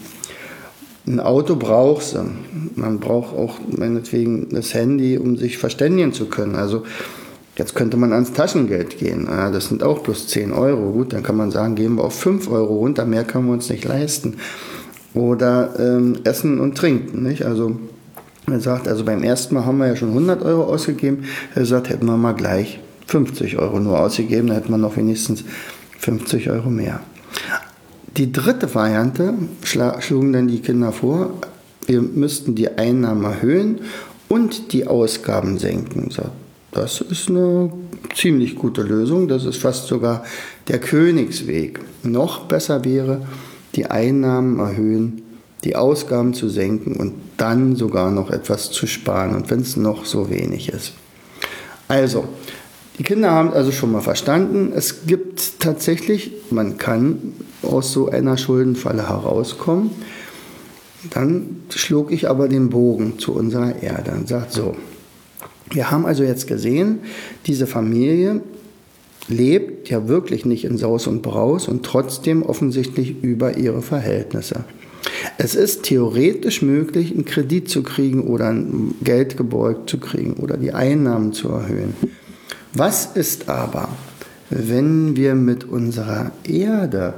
Ein 1.07 1.21
Auto 1.21 1.55
braucht 1.55 2.15
du. 2.15 2.25
Man 2.75 2.99
braucht 2.99 3.35
auch 3.37 3.59
meinetwegen 3.69 4.49
das 4.51 4.75
Handy, 4.75 5.19
um 5.19 5.37
sich 5.37 5.57
verständigen 5.57 6.13
zu 6.13 6.27
können. 6.27 6.57
Also 6.57 6.83
jetzt 7.57 7.77
könnte 7.77 7.97
man 7.97 8.13
ans 8.13 8.33
Taschengeld 8.33 8.99
gehen. 8.99 9.27
Das 9.27 9.69
sind 9.69 9.85
auch 9.85 10.03
plus 10.03 10.27
10 10.27 10.53
Euro. 10.53 10.91
Gut, 10.91 11.13
dann 11.13 11.23
kann 11.23 11.37
man 11.37 11.53
sagen, 11.53 11.77
gehen 11.77 11.95
wir 11.95 12.05
auf 12.05 12.19
5 12.19 12.51
Euro 12.51 12.79
runter, 12.79 13.05
mehr 13.05 13.23
können 13.23 13.47
wir 13.47 13.53
uns 13.53 13.71
nicht 13.71 13.85
leisten. 13.85 14.35
Oder 15.15 15.79
ähm, 15.79 16.17
Essen 16.25 16.59
und 16.59 16.77
Trinken. 16.77 17.23
Nicht? 17.23 17.45
Also 17.45 17.77
er 18.53 18.61
sagt, 18.61 18.87
also 18.87 19.05
beim 19.05 19.23
ersten 19.23 19.55
Mal 19.55 19.65
haben 19.65 19.79
wir 19.79 19.89
ja 19.89 19.97
schon 19.97 20.11
100 20.11 20.43
Euro 20.43 20.65
ausgegeben. 20.65 21.25
Er 21.55 21.67
sagt, 21.67 21.89
hätten 21.89 22.07
wir 22.07 22.17
mal 22.17 22.35
gleich 22.35 22.81
50 23.07 23.59
Euro 23.59 23.81
nur 23.81 23.99
ausgegeben, 24.01 24.49
dann 24.49 24.57
hätten 24.57 24.71
wir 24.71 24.79
noch 24.79 24.97
wenigstens 24.97 25.45
50 25.99 26.51
Euro 26.51 26.71
mehr. 26.71 27.01
Die 28.17 28.33
dritte 28.33 28.75
Variante 28.75 29.35
schlugen 29.63 30.33
dann 30.33 30.49
die 30.49 30.61
Kinder 30.61 30.93
vor, 30.93 31.35
wir 31.87 32.01
müssten 32.03 32.55
die 32.55 32.69
Einnahmen 32.79 33.25
erhöhen 33.25 33.81
und 34.29 34.73
die 34.73 34.87
Ausgaben 34.87 35.59
senken. 35.59 36.11
Das 36.73 37.01
ist 37.01 37.29
eine 37.29 37.71
ziemlich 38.15 38.57
gute 38.57 38.83
Lösung, 38.83 39.29
das 39.29 39.45
ist 39.45 39.59
fast 39.59 39.87
sogar 39.87 40.25
der 40.69 40.79
Königsweg. 40.79 41.81
Noch 42.03 42.45
besser 42.47 42.85
wäre, 42.85 43.27
die 43.75 43.87
Einnahmen 43.87 44.59
erhöhen, 44.59 45.23
die 45.65 45.77
Ausgaben 45.77 46.35
zu 46.35 46.49
senken 46.49 46.97
und 46.97 47.15
dann 47.37 47.77
sogar 47.77 48.11
noch 48.11 48.31
etwas 48.31 48.71
zu 48.71 48.87
sparen 48.87 49.35
und 49.35 49.51
wenn 49.51 49.61
es 49.61 49.77
noch 49.77 50.05
so 50.05 50.31
wenig 50.31 50.69
ist. 50.69 50.93
Also, 51.89 52.25
die 52.99 53.03
Kinder 53.03 53.31
haben 53.31 53.53
also 53.53 53.73
schon 53.73 53.93
mal 53.93 54.01
verstanden, 54.01 54.73
es 54.75 55.07
gibt 55.07 55.61
tatsächlich, 55.61 56.33
man 56.51 56.79
kann 56.79 57.35
aus 57.63 57.93
so 57.93 58.09
einer 58.09 58.39
Schuldenfalle 58.39 59.09
herauskommen. 59.09 59.91
Dann 61.11 61.63
schlug 61.71 62.11
ich 62.11 62.29
aber 62.29 62.49
den 62.49 62.71
Bogen 62.71 63.19
zu 63.19 63.35
unserer 63.35 63.83
Erde 63.83 64.13
und 64.13 64.29
sagt 64.29 64.53
so, 64.53 64.75
wir 65.71 65.91
haben 65.91 66.07
also 66.07 66.23
jetzt 66.23 66.47
gesehen, 66.47 67.01
diese 67.47 67.67
Familie 67.67 68.41
lebt 69.29 69.89
ja 69.89 70.09
wirklich 70.09 70.45
nicht 70.45 70.65
in 70.65 70.79
Saus 70.79 71.07
und 71.07 71.23
Braus 71.23 71.69
und 71.69 71.85
trotzdem 71.85 72.43
offensichtlich 72.43 73.23
über 73.23 73.57
ihre 73.57 73.83
Verhältnisse. 73.83 74.65
Es 75.39 75.55
ist 75.55 75.85
theoretisch 75.85 76.63
möglich, 76.63 77.13
einen 77.13 77.25
Kredit 77.25 77.69
zu 77.69 77.83
kriegen 77.83 78.25
oder 78.25 78.49
ein 78.49 78.95
Geld 79.03 79.37
gebeugt 79.37 79.91
zu 79.91 79.99
kriegen 79.99 80.35
oder 80.35 80.57
die 80.57 80.73
Einnahmen 80.73 81.33
zu 81.33 81.49
erhöhen. 81.49 81.95
Was 82.73 83.07
ist 83.15 83.49
aber, 83.49 83.89
wenn 84.51 85.17
wir 85.17 85.35
mit 85.35 85.65
unserer 85.65 86.31
Erde 86.45 87.15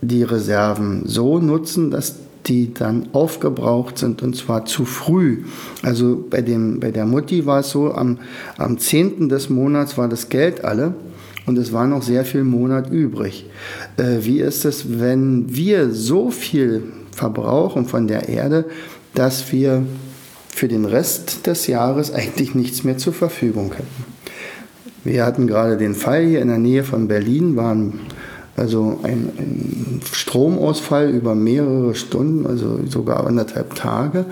die 0.00 0.22
Reserven 0.22 1.02
so 1.06 1.38
nutzen, 1.38 1.90
dass 1.90 2.16
die 2.46 2.74
dann 2.74 3.08
aufgebraucht 3.12 3.98
sind 3.98 4.22
und 4.22 4.36
zwar 4.36 4.66
zu 4.66 4.84
früh. 4.84 5.44
Also 5.82 6.22
bei, 6.28 6.42
dem, 6.42 6.78
bei 6.80 6.90
der 6.90 7.06
Mutti 7.06 7.46
war 7.46 7.60
es 7.60 7.70
so, 7.70 7.92
am, 7.94 8.18
am 8.58 8.78
10. 8.78 9.28
des 9.30 9.48
Monats 9.48 9.96
war 9.96 10.08
das 10.08 10.28
Geld 10.28 10.64
alle 10.64 10.94
und 11.46 11.58
es 11.58 11.72
war 11.72 11.86
noch 11.86 12.02
sehr 12.02 12.24
viel 12.24 12.44
Monat 12.44 12.90
übrig. 12.90 13.46
Äh, 13.96 14.18
wie 14.20 14.40
ist 14.40 14.64
es, 14.64 14.98
wenn 14.98 15.54
wir 15.54 15.90
so 15.90 16.30
viel 16.30 16.82
verbrauchen 17.12 17.86
von 17.86 18.08
der 18.08 18.28
Erde, 18.28 18.64
dass 19.14 19.52
wir 19.52 19.84
für 20.48 20.68
den 20.68 20.84
Rest 20.84 21.46
des 21.46 21.66
Jahres 21.66 22.12
eigentlich 22.12 22.54
nichts 22.54 22.84
mehr 22.84 22.98
zur 22.98 23.12
Verfügung 23.12 23.72
hätten? 23.72 24.04
Wir 25.04 25.26
hatten 25.26 25.46
gerade 25.46 25.76
den 25.76 25.94
Fall 25.94 26.24
hier 26.24 26.40
in 26.40 26.48
der 26.48 26.58
Nähe 26.58 26.82
von 26.82 27.08
Berlin, 27.08 27.56
waren 27.56 28.00
also 28.56 29.00
ein, 29.02 29.30
ein, 29.36 30.00
Stromausfall 30.10 31.10
über 31.10 31.34
mehrere 31.34 31.94
Stunden, 31.94 32.46
also 32.46 32.80
sogar 32.88 33.26
anderthalb 33.26 33.74
Tage. 33.74 34.24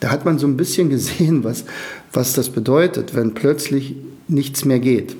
Da 0.00 0.10
hat 0.10 0.24
man 0.24 0.38
so 0.38 0.46
ein 0.46 0.56
bisschen 0.56 0.88
gesehen, 0.90 1.44
was, 1.44 1.64
was 2.12 2.32
das 2.32 2.48
bedeutet, 2.48 3.14
wenn 3.14 3.34
plötzlich 3.34 3.94
nichts 4.28 4.64
mehr 4.64 4.80
geht. 4.80 5.14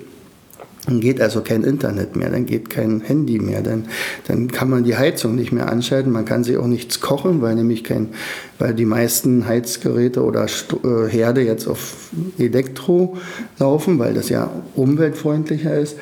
Dann 0.87 1.01
geht 1.01 1.19
also 1.19 1.41
kein 1.41 1.65
Internet 1.65 2.15
mehr, 2.15 2.29
dann 2.29 2.45
geht 2.45 2.69
kein 2.69 3.01
Handy 3.01 3.39
mehr, 3.39 3.61
dann, 3.61 3.87
dann 4.25 4.49
kann 4.49 4.69
man 4.69 4.85
die 4.85 4.95
Heizung 4.95 5.35
nicht 5.35 5.51
mehr 5.51 5.69
anschalten, 5.69 6.13
man 6.13 6.23
kann 6.23 6.45
sich 6.45 6.55
auch 6.55 6.65
nichts 6.65 7.01
kochen, 7.01 7.41
weil 7.41 7.55
nämlich 7.55 7.83
kein, 7.83 8.09
weil 8.57 8.73
die 8.73 8.85
meisten 8.85 9.45
Heizgeräte 9.45 10.23
oder 10.23 10.45
äh, 10.45 11.09
Herde 11.09 11.41
jetzt 11.41 11.67
auf 11.67 12.09
Elektro 12.37 13.17
laufen, 13.59 13.99
weil 13.99 14.13
das 14.13 14.29
ja 14.29 14.49
umweltfreundlicher 14.75 15.77
ist. 15.77 15.97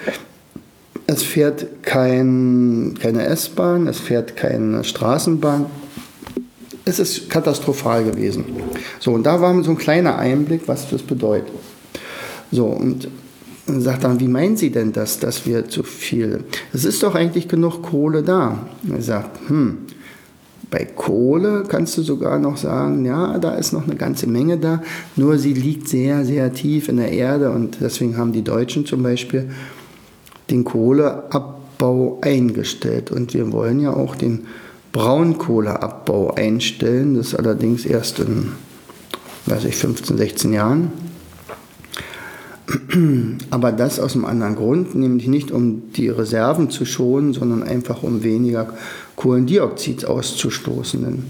Es 1.07 1.23
fährt 1.23 1.81
kein, 1.81 2.93
keine 3.01 3.25
S-Bahn, 3.25 3.87
es 3.87 3.99
fährt 3.99 4.35
keine 4.37 4.83
Straßenbahn. 4.83 5.65
Es 6.85 6.99
ist 6.99 7.31
katastrophal 7.31 8.03
gewesen. 8.03 8.45
So, 8.99 9.13
und 9.13 9.23
da 9.23 9.41
war 9.41 9.63
so 9.63 9.71
ein 9.71 9.77
kleiner 9.77 10.19
Einblick, 10.19 10.67
was 10.67 10.87
das 10.91 11.01
bedeutet. 11.01 11.53
So, 12.51 12.67
und 12.67 13.07
und 13.67 13.81
sagt 13.81 14.03
dann, 14.03 14.19
wie 14.19 14.27
meinen 14.27 14.57
Sie 14.57 14.69
denn 14.69 14.91
das, 14.93 15.19
dass 15.19 15.45
wir 15.45 15.67
zu 15.67 15.83
viel? 15.83 16.43
Es 16.73 16.85
ist 16.85 17.01
doch 17.03 17.15
eigentlich 17.15 17.47
genug 17.47 17.81
Kohle 17.81 18.21
da. 18.21 18.59
er 18.89 19.01
sagt, 19.01 19.49
hm, 19.49 19.77
bei 20.69 20.85
Kohle 20.85 21.63
kannst 21.67 21.97
du 21.97 22.01
sogar 22.01 22.39
noch 22.39 22.57
sagen, 22.57 23.05
ja, 23.05 23.37
da 23.37 23.55
ist 23.55 23.71
noch 23.71 23.85
eine 23.85 23.95
ganze 23.95 24.27
Menge 24.27 24.57
da, 24.57 24.81
nur 25.15 25.37
sie 25.37 25.53
liegt 25.53 25.87
sehr, 25.87 26.25
sehr 26.25 26.53
tief 26.53 26.89
in 26.89 26.97
der 26.97 27.11
Erde 27.11 27.51
und 27.51 27.77
deswegen 27.81 28.17
haben 28.17 28.33
die 28.33 28.43
Deutschen 28.43 28.85
zum 28.85 29.03
Beispiel 29.03 29.49
den 30.49 30.63
Kohleabbau 30.63 32.19
eingestellt 32.21 33.11
und 33.11 33.33
wir 33.33 33.51
wollen 33.51 33.79
ja 33.79 33.93
auch 33.93 34.15
den 34.15 34.45
Braunkohleabbau 34.91 36.33
einstellen, 36.35 37.15
das 37.15 37.35
allerdings 37.35 37.85
erst 37.85 38.19
in, 38.19 38.53
weiß 39.45 39.65
ich, 39.65 39.75
15, 39.75 40.17
16 40.17 40.53
Jahren. 40.53 40.91
Aber 43.51 43.71
das 43.71 43.99
aus 43.99 44.15
einem 44.15 44.25
anderen 44.25 44.55
Grund, 44.55 44.95
nämlich 44.95 45.27
nicht 45.27 45.51
um 45.51 45.91
die 45.93 46.09
Reserven 46.09 46.69
zu 46.69 46.85
schonen, 46.85 47.33
sondern 47.33 47.61
einfach 47.63 48.01
um 48.01 48.23
weniger 48.23 48.73
Kohlendioxid 49.15 50.05
auszustoßen. 50.05 51.03
Denn 51.03 51.23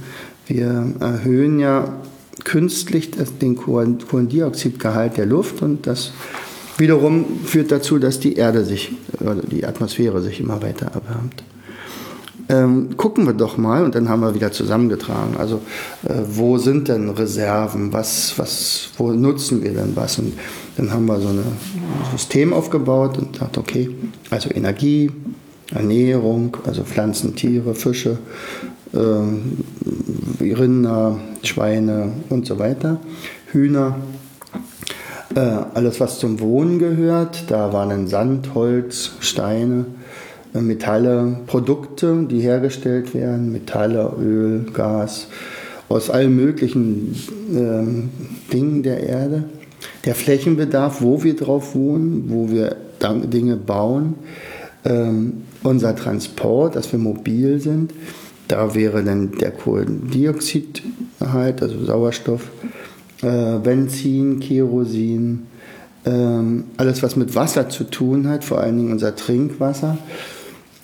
wir 0.48 0.94
erhöhen 1.00 1.60
ja 1.60 2.02
künstlich 2.44 3.12
den 3.42 3.56
Kohlendioxidgehalt 3.56 5.18
der 5.18 5.26
Luft 5.26 5.62
und 5.62 5.88
das 5.88 6.12
wiederum 6.78 7.26
führt 7.44 7.72
dazu, 7.72 8.00
dass 8.00 8.20
die 8.20 8.36
Erde 8.36 8.64
sich, 8.64 8.92
oder 9.20 9.36
die 9.36 9.66
Atmosphäre 9.66 10.22
sich 10.22 10.40
immer 10.40 10.62
weiter 10.62 10.88
erwärmt. 10.88 11.44
Ähm, 12.48 12.96
gucken 12.96 13.26
wir 13.26 13.34
doch 13.34 13.58
mal, 13.58 13.84
und 13.84 13.96
dann 13.96 14.08
haben 14.08 14.22
wir 14.22 14.36
wieder 14.36 14.52
zusammengetragen. 14.52 15.36
Also, 15.38 15.62
äh, 16.08 16.14
wo 16.28 16.58
sind 16.58 16.88
denn 16.88 17.10
Reserven? 17.10 17.92
Was, 17.92 18.38
was, 18.38 18.90
wo 18.98 19.12
nutzen 19.12 19.64
wir 19.64 19.74
denn 19.74 19.96
was? 19.96 20.20
Und 20.20 20.34
dann 20.78 20.92
haben 20.92 21.08
wir 21.08 21.20
so 21.20 21.30
ein 21.30 21.44
System 22.12 22.54
aufgebaut 22.54 23.18
und 23.18 23.34
gesagt, 23.34 23.58
okay, 23.58 23.90
also 24.30 24.50
Energie, 24.52 25.12
Ernährung, 25.74 26.56
also 26.66 26.84
Pflanzen, 26.84 27.36
Tiere, 27.36 27.74
Fische, 27.74 28.20
äh, 28.94 30.44
Rinder, 30.44 31.20
Schweine 31.44 32.14
und 32.30 32.46
so 32.46 32.60
weiter, 32.60 33.00
Hühner, 33.52 33.96
äh, 35.34 35.40
alles 35.40 36.00
was 36.00 36.20
zum 36.20 36.40
Wohnen 36.40 36.78
gehört. 36.78 37.46
Da 37.50 37.74
waren 37.74 37.90
dann 37.90 38.08
Sand, 38.08 38.54
Holz, 38.54 39.14
Steine, 39.20 39.86
Metalle, 40.62 41.40
Produkte, 41.48 42.26
die 42.30 42.40
hergestellt 42.40 43.14
werden, 43.14 43.52
Metalle, 43.52 44.12
Öl, 44.20 44.66
Gas, 44.74 45.28
aus 45.90 46.10
allen 46.10 46.36
möglichen 46.36 47.16
äh, 47.54 48.52
Dingen 48.54 48.84
der 48.84 49.02
Erde. 49.02 49.44
Der 50.06 50.16
Flächenbedarf, 50.16 51.02
wo 51.02 51.24
wir 51.24 51.36
drauf 51.36 51.76
wohnen, 51.76 52.26
wo 52.28 52.50
wir 52.50 52.76
Dinge 53.02 53.56
bauen. 53.56 54.16
Ähm, 54.84 55.44
unser 55.64 55.96
Transport, 55.96 56.76
dass 56.76 56.92
wir 56.92 57.00
mobil 57.00 57.60
sind, 57.60 57.92
da 58.48 58.76
wäre 58.76 59.04
dann 59.04 59.32
der 59.32 59.52
Kohlendioxid 59.52 60.84
halt, 61.20 61.62
also 61.62 61.84
Sauerstoff, 61.84 62.52
äh, 63.24 63.58
Benzin, 63.58 64.40
Kerosin, 64.40 65.48
ähm, 66.06 66.66
alles 66.78 67.02
was 67.02 67.16
mit 67.16 67.34
Wasser 67.34 67.70
zu 67.70 67.86
tun 67.86 68.28
hat, 68.28 68.44
vor 68.44 68.60
allen 68.60 68.78
Dingen 68.78 68.92
unser 68.92 69.16
Trinkwasser. 69.16 69.98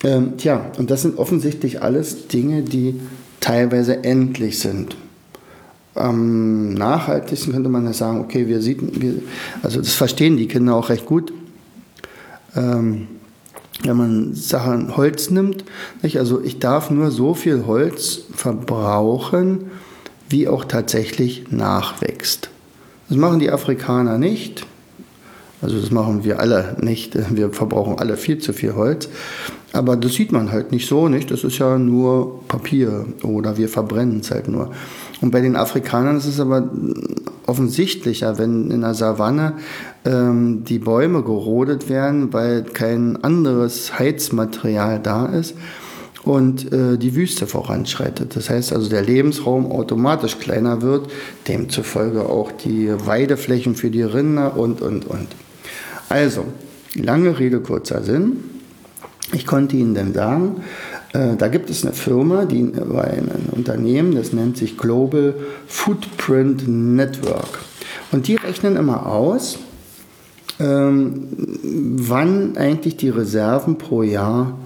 Ähm, 0.04 0.36
tja, 0.36 0.72
und 0.78 0.90
das 0.90 1.02
sind 1.02 1.18
offensichtlich 1.18 1.82
alles 1.82 2.28
Dinge, 2.28 2.62
die 2.62 3.00
teilweise 3.40 4.04
endlich 4.04 4.58
sind. 4.58 4.96
Am 5.94 6.72
nachhaltigsten 6.74 7.52
könnte 7.52 7.68
man 7.68 7.84
ja 7.84 7.92
sagen, 7.92 8.20
okay, 8.20 8.48
wir 8.48 8.62
sieht, 8.62 9.00
wir, 9.00 9.14
also 9.62 9.78
das 9.78 9.92
verstehen 9.92 10.36
die 10.36 10.48
Kinder 10.48 10.74
auch 10.74 10.88
recht 10.88 11.04
gut. 11.04 11.32
Ähm, 12.56 13.08
wenn 13.82 13.96
man 13.96 14.34
Sachen 14.34 14.96
Holz 14.96 15.30
nimmt, 15.30 15.64
nicht? 16.02 16.18
also 16.18 16.40
ich 16.42 16.58
darf 16.58 16.90
nur 16.90 17.10
so 17.10 17.34
viel 17.34 17.66
Holz 17.66 18.22
verbrauchen, 18.34 19.70
wie 20.28 20.48
auch 20.48 20.64
tatsächlich 20.64 21.50
nachwächst. 21.50 22.48
Das 23.08 23.18
machen 23.18 23.40
die 23.40 23.50
Afrikaner 23.50 24.18
nicht. 24.18 24.66
Also 25.60 25.80
das 25.80 25.90
machen 25.90 26.24
wir 26.24 26.40
alle 26.40 26.76
nicht. 26.80 27.16
Wir 27.36 27.50
verbrauchen 27.50 27.98
alle 27.98 28.16
viel 28.16 28.38
zu 28.38 28.52
viel 28.52 28.74
Holz. 28.74 29.08
Aber 29.72 29.96
das 29.96 30.12
sieht 30.12 30.32
man 30.32 30.52
halt 30.52 30.70
nicht 30.70 30.86
so, 30.86 31.08
nicht? 31.08 31.30
Das 31.30 31.44
ist 31.44 31.58
ja 31.58 31.78
nur 31.78 32.46
Papier 32.46 33.06
oder 33.22 33.56
wir 33.56 33.68
verbrennen 33.68 34.20
es 34.20 34.30
halt 34.30 34.48
nur. 34.48 34.70
Und 35.22 35.30
bei 35.30 35.40
den 35.40 35.56
Afrikanern 35.56 36.18
ist 36.18 36.26
es 36.26 36.40
aber 36.40 36.68
offensichtlicher, 37.46 38.38
wenn 38.38 38.70
in 38.70 38.82
der 38.82 38.94
Savanne 38.94 39.54
ähm, 40.04 40.64
die 40.64 40.78
Bäume 40.78 41.22
gerodet 41.22 41.88
werden, 41.88 42.32
weil 42.32 42.62
kein 42.64 43.22
anderes 43.24 43.98
Heizmaterial 43.98 45.00
da 45.00 45.26
ist 45.26 45.54
und 46.24 46.72
äh, 46.72 46.98
die 46.98 47.14
Wüste 47.14 47.46
voranschreitet. 47.46 48.36
Das 48.36 48.50
heißt 48.50 48.72
also, 48.72 48.88
der 48.88 49.02
Lebensraum 49.02 49.70
automatisch 49.70 50.38
kleiner 50.38 50.82
wird, 50.82 51.10
demzufolge 51.48 52.26
auch 52.26 52.52
die 52.52 52.90
Weideflächen 53.06 53.74
für 53.74 53.90
die 53.90 54.02
Rinder 54.02 54.56
und, 54.56 54.82
und, 54.82 55.06
und. 55.06 55.28
Also, 56.08 56.44
lange 56.94 57.38
Rede, 57.38 57.60
kurzer 57.60 58.02
Sinn. 58.02 58.36
Ich 59.32 59.46
konnte 59.46 59.76
Ihnen 59.76 59.94
dann 59.94 60.12
sagen, 60.12 60.62
äh, 61.12 61.36
da 61.36 61.48
gibt 61.48 61.70
es 61.70 61.84
eine 61.84 61.94
Firma, 61.94 62.44
die, 62.44 62.60
ein 62.62 63.48
Unternehmen, 63.52 64.14
das 64.14 64.32
nennt 64.32 64.56
sich 64.56 64.76
Global 64.76 65.34
Footprint 65.66 66.64
Network. 66.66 67.60
Und 68.10 68.28
die 68.28 68.36
rechnen 68.36 68.76
immer 68.76 69.06
aus, 69.06 69.58
ähm, 70.60 71.28
wann 71.62 72.56
eigentlich 72.56 72.96
die 72.96 73.08
Reserven 73.08 73.78
pro 73.78 74.02
Jahr 74.02 74.58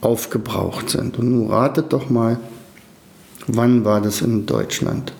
aufgebraucht 0.00 0.90
sind. 0.90 1.18
Und 1.18 1.30
nun 1.30 1.50
ratet 1.50 1.92
doch 1.92 2.10
mal, 2.10 2.38
wann 3.46 3.84
war 3.84 4.00
das 4.00 4.22
in 4.22 4.46
Deutschland? 4.46 5.12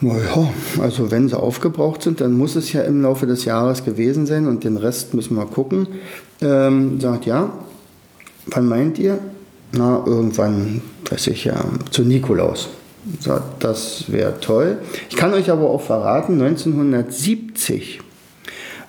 Naja, 0.00 0.48
also 0.80 1.10
wenn 1.10 1.28
sie 1.28 1.36
aufgebraucht 1.36 2.02
sind, 2.02 2.20
dann 2.20 2.32
muss 2.32 2.54
es 2.54 2.72
ja 2.72 2.82
im 2.82 3.02
Laufe 3.02 3.26
des 3.26 3.44
Jahres 3.44 3.84
gewesen 3.84 4.26
sein 4.26 4.46
und 4.46 4.62
den 4.62 4.76
Rest 4.76 5.14
müssen 5.14 5.36
wir 5.36 5.46
gucken. 5.46 5.88
Ähm, 6.40 7.00
sagt 7.00 7.26
ja, 7.26 7.52
wann 8.46 8.66
meint 8.66 8.98
ihr? 8.98 9.18
Na, 9.72 10.02
irgendwann, 10.06 10.82
weiß 11.10 11.26
ich 11.28 11.44
ja, 11.44 11.64
zu 11.90 12.02
Nikolaus. 12.02 12.68
Sagt, 13.20 13.64
das 13.64 14.04
wäre 14.08 14.40
toll. 14.40 14.78
Ich 15.08 15.16
kann 15.16 15.32
euch 15.34 15.50
aber 15.50 15.68
auch 15.70 15.82
verraten, 15.82 16.40
1970 16.40 18.00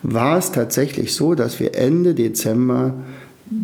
war 0.03 0.37
es 0.37 0.51
tatsächlich 0.51 1.13
so, 1.13 1.35
dass 1.35 1.59
wir 1.59 1.75
Ende 1.75 2.13
Dezember 2.13 2.93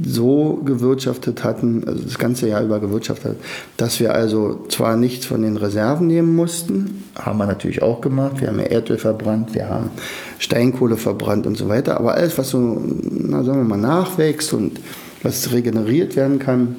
so 0.03 0.61
gewirtschaftet 0.65 1.43
hatten, 1.43 1.83
also 1.85 2.03
das 2.03 2.17
ganze 2.17 2.47
Jahr 2.47 2.63
über 2.63 2.79
gewirtschaftet, 2.79 3.37
dass 3.77 3.99
wir 3.99 4.13
also 4.13 4.65
zwar 4.69 4.97
nichts 4.97 5.27
von 5.27 5.43
den 5.43 5.57
Reserven 5.57 6.07
nehmen 6.07 6.35
mussten, 6.35 7.03
haben 7.15 7.37
wir 7.37 7.45
natürlich 7.45 7.83
auch 7.83 8.01
gemacht, 8.01 8.41
wir 8.41 8.47
haben 8.47 8.59
ja 8.59 8.65
Erdöl 8.65 8.97
verbrannt, 8.97 9.53
wir 9.53 9.69
haben 9.69 9.91
Steinkohle 10.39 10.97
verbrannt 10.97 11.45
und 11.45 11.55
so 11.55 11.69
weiter, 11.69 11.97
aber 11.99 12.15
alles, 12.15 12.37
was 12.37 12.49
so, 12.49 12.81
na, 13.11 13.43
sagen 13.43 13.59
wir 13.59 13.63
mal, 13.63 13.77
nachwächst 13.77 14.53
und 14.53 14.79
was 15.21 15.51
regeneriert 15.51 16.15
werden 16.15 16.39
kann, 16.39 16.77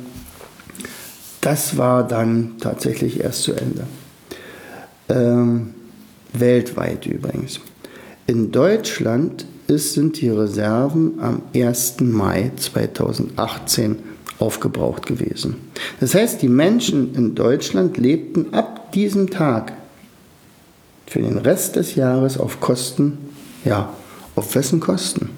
das 1.40 1.76
war 1.76 2.06
dann 2.06 2.54
tatsächlich 2.60 3.20
erst 3.20 3.42
zu 3.44 3.52
Ende. 3.52 3.84
Ähm, 5.08 5.74
weltweit 6.32 7.06
übrigens. 7.06 7.60
In 8.26 8.50
Deutschland 8.50 9.46
ist, 9.68 9.94
sind 9.94 10.20
die 10.20 10.28
Reserven 10.28 11.18
am 11.20 11.42
1. 11.54 12.00
Mai 12.00 12.52
2018 12.56 13.96
aufgebraucht 14.38 15.06
gewesen. 15.06 15.56
Das 16.00 16.14
heißt, 16.14 16.42
die 16.42 16.48
Menschen 16.48 17.14
in 17.14 17.34
Deutschland 17.34 17.96
lebten 17.96 18.52
ab 18.52 18.92
diesem 18.92 19.30
Tag 19.30 19.72
für 21.06 21.20
den 21.20 21.38
Rest 21.38 21.76
des 21.76 21.94
Jahres 21.94 22.38
auf 22.38 22.60
Kosten, 22.60 23.18
ja, 23.64 23.92
auf 24.34 24.54
wessen 24.54 24.80
Kosten? 24.80 25.30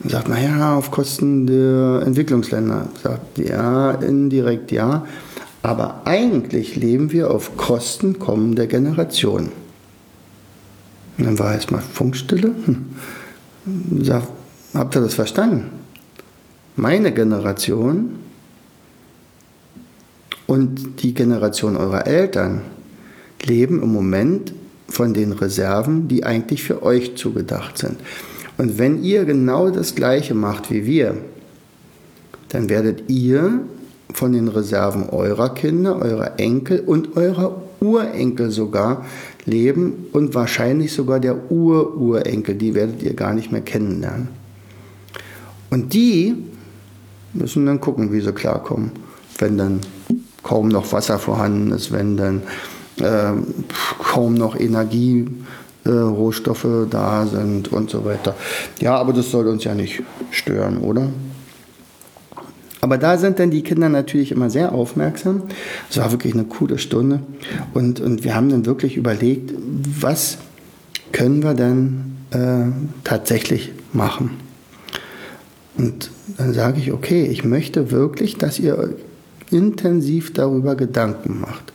Man 0.00 0.10
sagt, 0.10 0.28
naja, 0.28 0.76
auf 0.76 0.90
Kosten 0.90 1.46
der 1.46 2.02
Entwicklungsländer. 2.06 2.88
Sagt, 3.02 3.38
ja, 3.38 3.92
indirekt 3.92 4.72
ja. 4.72 5.06
Aber 5.62 6.02
eigentlich 6.06 6.74
leben 6.76 7.12
wir 7.12 7.30
auf 7.30 7.58
Kosten 7.58 8.18
kommender 8.18 8.66
Generationen. 8.66 9.50
Und 11.20 11.26
dann 11.26 11.38
war 11.38 11.52
erstmal 11.52 11.82
Funkstille. 11.82 12.54
Hm. 12.64 12.86
Sagt, 14.02 14.28
habt 14.72 14.96
ihr 14.96 15.02
das 15.02 15.12
verstanden? 15.12 15.66
Meine 16.76 17.12
Generation 17.12 18.16
und 20.46 21.02
die 21.02 21.12
Generation 21.12 21.76
eurer 21.76 22.06
Eltern 22.06 22.62
leben 23.42 23.82
im 23.82 23.92
Moment 23.92 24.54
von 24.88 25.12
den 25.12 25.32
Reserven, 25.32 26.08
die 26.08 26.24
eigentlich 26.24 26.62
für 26.62 26.82
euch 26.82 27.16
zugedacht 27.16 27.76
sind. 27.76 27.96
Und 28.56 28.78
wenn 28.78 29.02
ihr 29.02 29.26
genau 29.26 29.68
das 29.68 29.94
Gleiche 29.94 30.34
macht 30.34 30.70
wie 30.70 30.86
wir, 30.86 31.18
dann 32.48 32.70
werdet 32.70 33.10
ihr 33.10 33.60
von 34.14 34.32
den 34.32 34.48
Reserven 34.48 35.10
eurer 35.10 35.52
Kinder, 35.52 35.96
eurer 35.96 36.40
Enkel 36.40 36.80
und 36.80 37.14
eurer 37.18 37.60
Urenkel 37.80 38.50
sogar 38.50 39.04
leben 39.46 40.06
und 40.12 40.34
wahrscheinlich 40.34 40.92
sogar 40.92 41.20
der 41.20 41.50
Ururenkel, 41.50 42.54
die 42.54 42.74
werdet 42.74 43.02
ihr 43.02 43.14
gar 43.14 43.32
nicht 43.34 43.52
mehr 43.52 43.62
kennenlernen. 43.62 44.28
Und 45.70 45.94
die 45.94 46.34
müssen 47.32 47.64
dann 47.66 47.80
gucken, 47.80 48.12
wie 48.12 48.20
sie 48.20 48.32
klarkommen, 48.32 48.92
wenn 49.38 49.56
dann 49.56 49.80
kaum 50.42 50.68
noch 50.68 50.92
Wasser 50.92 51.18
vorhanden 51.18 51.72
ist, 51.72 51.90
wenn 51.92 52.16
dann 52.16 52.42
äh, 52.98 53.32
kaum 54.02 54.34
noch 54.34 54.58
Energierohstoffe 54.58 56.64
äh, 56.64 56.86
da 56.90 57.26
sind 57.26 57.72
und 57.72 57.90
so 57.90 58.04
weiter. 58.04 58.34
Ja, 58.80 58.96
aber 58.96 59.12
das 59.12 59.30
soll 59.30 59.46
uns 59.48 59.64
ja 59.64 59.74
nicht 59.74 60.02
stören, 60.30 60.78
oder? 60.78 61.08
Aber 62.80 62.96
da 62.96 63.18
sind 63.18 63.38
dann 63.38 63.50
die 63.50 63.62
Kinder 63.62 63.88
natürlich 63.88 64.32
immer 64.32 64.48
sehr 64.48 64.72
aufmerksam. 64.72 65.42
Es 65.90 65.98
war 65.98 66.10
wirklich 66.12 66.34
eine 66.34 66.44
coole 66.44 66.78
Stunde. 66.78 67.20
Und, 67.74 68.00
und 68.00 68.24
wir 68.24 68.34
haben 68.34 68.48
dann 68.48 68.64
wirklich 68.66 68.96
überlegt, 68.96 69.52
was 70.00 70.38
können 71.12 71.42
wir 71.42 71.54
denn 71.54 72.16
äh, 72.30 72.70
tatsächlich 73.04 73.72
machen. 73.92 74.30
Und 75.76 76.10
dann 76.36 76.54
sage 76.54 76.80
ich, 76.80 76.92
okay, 76.92 77.24
ich 77.24 77.44
möchte 77.44 77.90
wirklich, 77.90 78.36
dass 78.36 78.58
ihr 78.58 78.94
intensiv 79.50 80.32
darüber 80.32 80.74
Gedanken 80.74 81.40
macht. 81.40 81.72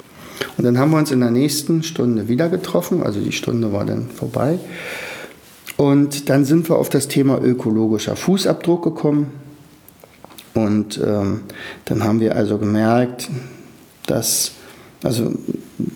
Und 0.58 0.64
dann 0.64 0.78
haben 0.78 0.92
wir 0.92 0.98
uns 0.98 1.12
in 1.12 1.20
der 1.20 1.32
nächsten 1.32 1.84
Stunde 1.84 2.28
wieder 2.28 2.50
getroffen, 2.50 3.04
also 3.04 3.20
die 3.20 3.32
Stunde 3.32 3.74
war 3.74 3.86
dann 3.86 4.10
vorbei. 4.10 4.60
Und 5.78 6.30
dann 6.30 6.46
sind 6.46 6.70
wir 6.70 6.78
auf 6.78 6.90
das 6.90 7.08
Thema 7.08 7.42
ökologischer 7.42 8.16
Fußabdruck 8.16 8.84
gekommen. 8.84 9.32
Und 10.56 11.00
ähm, 11.06 11.42
dann 11.86 12.04
haben 12.04 12.20
wir 12.20 12.36
also 12.36 12.58
gemerkt, 12.58 13.30
dass, 14.08 14.54
also 15.04 15.34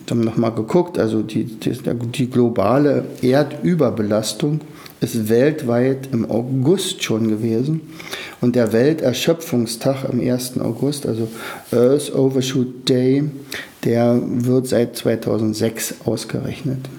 haben 0.10 0.22
nochmal 0.22 0.52
geguckt, 0.52 1.00
also 1.00 1.22
die, 1.22 1.46
die, 1.46 1.72
die 1.72 2.30
globale 2.30 3.06
Erdüberbelastung 3.22 4.62
ist 5.02 5.30
weltweit 5.30 6.10
im 6.12 6.30
August 6.30 7.04
schon 7.04 7.30
gewesen. 7.30 7.82
Und 8.42 8.56
der 8.56 8.74
Welterschöpfungstag 8.74 10.10
am 10.10 10.20
1. 10.20 10.60
August, 10.60 11.06
also 11.06 11.30
Earth 11.72 12.14
Overshoot 12.14 12.88
Day, 12.88 13.24
der 13.86 14.20
wird 14.22 14.68
seit 14.68 14.98
2006 14.98 15.96
ausgerechnet. 16.06 16.90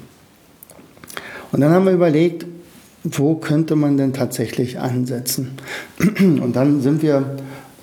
Und 1.53 1.61
dann 1.61 1.73
haben 1.73 1.85
wir 1.85 1.92
überlegt, 1.92 2.46
wo 3.03 3.35
könnte 3.35 3.77
man 3.77 3.96
denn 3.96 4.12
tatsächlich 4.12 4.79
ansetzen? 4.79 5.53
Und 6.18 6.55
dann 6.55 6.81
sind 6.83 7.03
wir 7.03 7.37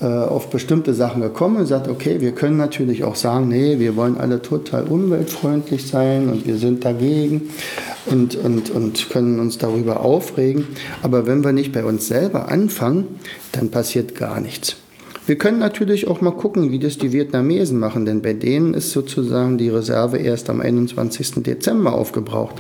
auf 0.06 0.50
bestimmte 0.50 0.94
Sachen 0.94 1.22
gekommen 1.22 1.58
und 1.58 1.66
sagt, 1.66 1.88
okay, 1.88 2.22
wir 2.22 2.32
können 2.34 2.58
natürlich 2.58 3.04
auch 3.04 3.16
sagen, 3.16 3.48
nee, 3.48 3.80
wir 3.80 3.96
wollen 3.96 4.18
alle 4.18 4.42
total 4.42 4.84
umweltfreundlich 4.84 5.88
sein 5.88 6.30
und 6.30 6.46
wir 6.46 6.58
sind 6.58 6.86
dagegen 6.86 7.50
und, 8.06 8.36
und, 8.36 8.70
und 8.70 9.10
können 9.10 9.40
uns 9.40 9.58
darüber 9.58 10.02
aufregen. 10.02 10.68
Aber 11.02 11.26
wenn 11.26 11.44
wir 11.44 11.52
nicht 11.52 11.72
bei 11.74 11.84
uns 11.84 12.08
selber 12.08 12.50
anfangen, 12.50 13.20
dann 13.54 13.72
passiert 13.72 14.14
gar 14.14 14.40
nichts. 14.40 14.76
Wir 15.26 15.38
können 15.38 15.60
natürlich 15.60 16.08
auch 16.08 16.22
mal 16.22 16.32
gucken, 16.32 16.72
wie 16.72 16.80
das 16.80 16.98
die 16.98 17.12
Vietnamesen 17.12 17.80
machen, 17.80 18.06
denn 18.06 18.22
bei 18.22 18.34
denen 18.34 18.74
ist 18.74 18.92
sozusagen 18.92 19.58
die 19.58 19.70
Reserve 19.70 20.18
erst 20.18 20.50
am 20.50 20.62
21. 20.62 21.44
Dezember 21.44 21.94
aufgebraucht. 21.94 22.56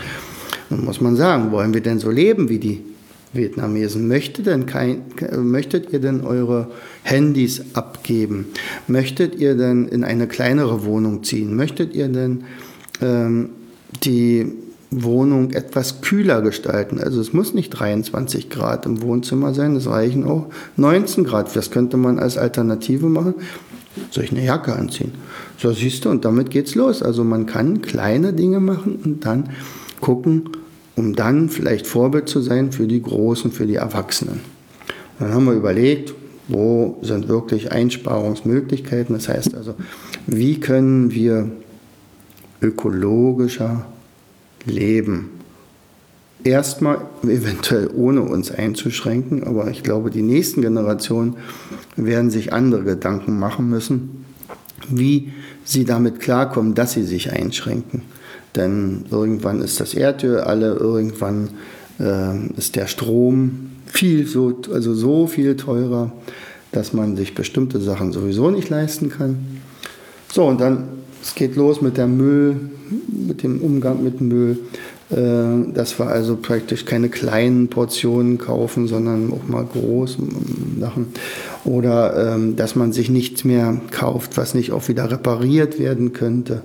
Nun 0.69 0.84
muss 0.84 1.00
man 1.00 1.15
sagen, 1.15 1.52
wollen 1.52 1.73
wir 1.73 1.82
denn 1.82 2.00
so 2.00 2.12
leben 2.12 2.50
wie 2.50 2.60
die 2.60 2.84
Vietnamesen. 3.33 4.07
Möchtet, 4.07 4.47
denn 4.47 4.65
kein, 4.65 5.03
möchtet 5.37 5.91
ihr 5.91 5.99
denn 5.99 6.21
eure 6.21 6.71
Handys 7.03 7.63
abgeben? 7.73 8.47
Möchtet 8.87 9.35
ihr 9.35 9.55
denn 9.55 9.87
in 9.87 10.03
eine 10.03 10.27
kleinere 10.27 10.85
Wohnung 10.85 11.23
ziehen? 11.23 11.55
Möchtet 11.55 11.93
ihr 11.93 12.07
denn 12.07 12.45
ähm, 13.01 13.49
die 14.03 14.53
Wohnung 14.91 15.51
etwas 15.51 16.01
kühler 16.01 16.41
gestalten? 16.41 16.99
Also 16.99 17.19
es 17.19 17.33
muss 17.33 17.53
nicht 17.53 17.71
23 17.71 18.49
Grad 18.49 18.85
im 18.85 19.01
Wohnzimmer 19.01 19.53
sein, 19.53 19.75
es 19.75 19.87
reichen 19.87 20.23
auch 20.25 20.47
19 20.77 21.23
Grad. 21.25 21.53
Das 21.55 21.71
könnte 21.71 21.97
man 21.97 22.19
als 22.19 22.37
Alternative 22.37 23.07
machen. 23.07 23.35
Soll 24.11 24.25
ich 24.25 24.31
eine 24.31 24.45
Jacke 24.45 24.73
anziehen? 24.73 25.13
So 25.57 25.71
siehst 25.73 26.05
du, 26.05 26.09
und 26.09 26.23
damit 26.23 26.51
geht's 26.51 26.75
los. 26.75 27.01
Also 27.01 27.23
man 27.23 27.45
kann 27.45 27.81
kleine 27.81 28.31
Dinge 28.31 28.59
machen 28.59 28.99
und 29.03 29.25
dann 29.25 29.49
gucken, 29.99 30.49
um 30.97 31.15
dann 31.15 31.47
vielleicht 31.47 31.88
Vorbild 31.88 32.27
zu 32.27 32.41
sein 32.41 32.71
für 32.71 32.88
die 32.88 33.01
Großen, 33.01 33.51
für 33.51 33.67
die 33.67 33.75
Erwachsenen. 33.75 34.41
dann 35.19 35.33
haben 35.33 35.45
wir 35.45 35.53
überlegt, 35.53 36.13
wo 36.47 36.97
sind 37.01 37.27
wirklich 37.27 37.71
Einsparungsmöglichkeiten. 37.71 39.15
Das 39.15 39.29
heißt 39.29 39.55
also, 39.55 39.75
wie 40.25 40.60
können 40.60 41.12
wir 41.12 41.51
ökologischer 42.62 43.86
leben? 44.65 45.29
Erstmal 46.43 47.01
eventuell 47.23 47.89
ohne 47.93 48.21
uns 48.21 48.51
einzuschränken, 48.51 49.43
aber 49.43 49.69
ich 49.69 49.83
glaube, 49.83 50.10
die 50.10 50.21
nächsten 50.21 50.62
Generationen 50.62 51.36
werden 51.95 52.31
sich 52.31 52.53
andere 52.53 52.83
Gedanken 52.83 53.38
machen 53.38 53.69
müssen, 53.69 54.25
wie 54.88 55.31
sie 55.63 55.83
damit 55.83 56.21
klarkommen, 56.21 56.73
dass 56.73 56.93
sie 56.93 57.03
sich 57.03 57.31
einschränken. 57.31 58.03
Denn 58.57 59.05
irgendwann 59.11 59.61
ist 59.61 59.79
das 59.79 59.93
Erdöl 59.93 60.39
alle, 60.39 60.73
irgendwann 60.73 61.49
äh, 61.99 62.47
ist 62.57 62.75
der 62.75 62.87
Strom 62.87 63.69
viel 63.85 64.27
so, 64.27 64.59
also 64.73 64.93
so 64.93 65.27
viel 65.27 65.55
teurer, 65.55 66.11
dass 66.71 66.91
man 66.91 67.15
sich 67.15 67.35
bestimmte 67.35 67.79
Sachen 67.79 68.11
sowieso 68.11 68.49
nicht 68.49 68.69
leisten 68.69 69.09
kann. 69.09 69.61
So, 70.33 70.45
und 70.45 70.59
dann 70.59 70.89
es 71.21 71.35
geht 71.35 71.55
los 71.55 71.81
mit 71.81 71.97
der 71.97 72.07
Müll, 72.07 72.57
mit 73.07 73.43
dem 73.43 73.61
Umgang 73.61 74.03
mit 74.03 74.21
Müll. 74.21 74.59
Äh, 75.09 75.71
dass 75.73 75.99
wir 75.99 76.07
also 76.07 76.35
praktisch 76.35 76.83
keine 76.83 77.07
kleinen 77.07 77.69
Portionen 77.69 78.37
kaufen, 78.37 78.87
sondern 78.87 79.31
auch 79.31 79.47
mal 79.47 79.63
groß 79.63 80.17
Sachen. 80.81 81.07
Oder 81.63 82.35
ähm, 82.35 82.57
dass 82.57 82.75
man 82.75 82.91
sich 82.91 83.09
nichts 83.09 83.45
mehr 83.45 83.79
kauft, 83.91 84.35
was 84.35 84.53
nicht 84.53 84.73
auch 84.73 84.89
wieder 84.89 85.09
repariert 85.09 85.79
werden 85.79 86.11
könnte 86.11 86.63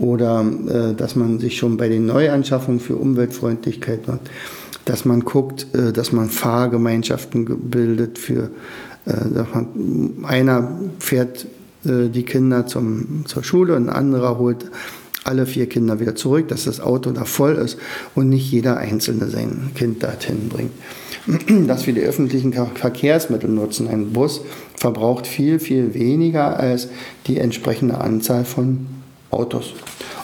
oder 0.00 0.44
äh, 0.68 0.94
dass 0.94 1.14
man 1.14 1.38
sich 1.38 1.58
schon 1.58 1.76
bei 1.76 1.88
den 1.88 2.06
Neuanschaffungen 2.06 2.80
für 2.80 2.96
Umweltfreundlichkeit 2.96 4.08
macht, 4.08 4.30
dass 4.86 5.04
man 5.04 5.20
guckt, 5.20 5.66
äh, 5.74 5.92
dass 5.92 6.12
man 6.12 6.28
Fahrgemeinschaften 6.28 7.70
bildet 7.70 8.18
für, 8.18 8.50
äh, 9.06 9.44
man, 9.54 10.24
einer 10.24 10.80
fährt 10.98 11.46
äh, 11.84 12.08
die 12.08 12.24
Kinder 12.24 12.66
zum, 12.66 13.24
zur 13.26 13.44
Schule 13.44 13.76
und 13.76 13.88
ein 13.88 13.94
anderer 13.94 14.38
holt 14.38 14.70
alle 15.22 15.44
vier 15.44 15.68
Kinder 15.68 16.00
wieder 16.00 16.14
zurück, 16.14 16.48
dass 16.48 16.64
das 16.64 16.80
Auto 16.80 17.10
da 17.10 17.24
voll 17.24 17.56
ist 17.56 17.78
und 18.14 18.30
nicht 18.30 18.50
jeder 18.50 18.78
Einzelne 18.78 19.28
sein 19.28 19.70
Kind 19.74 20.02
dorthin 20.02 20.48
bringt. 20.48 20.72
Dass 21.68 21.86
wir 21.86 21.92
die 21.92 22.00
öffentlichen 22.00 22.54
Verkehrsmittel 22.54 23.50
nutzen. 23.50 23.86
Ein 23.86 24.14
Bus 24.14 24.40
verbraucht 24.74 25.26
viel, 25.26 25.60
viel 25.60 25.92
weniger 25.92 26.58
als 26.58 26.88
die 27.26 27.36
entsprechende 27.36 27.98
Anzahl 27.98 28.46
von 28.46 28.86
Autos 29.30 29.74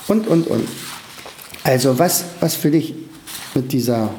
und, 0.09 0.27
und, 0.27 0.47
und. 0.49 0.66
Also 1.64 1.99
was, 1.99 2.25
was 2.40 2.62
will 2.62 2.75
ich 2.75 2.95
mit 3.55 3.73
dieser 3.73 4.11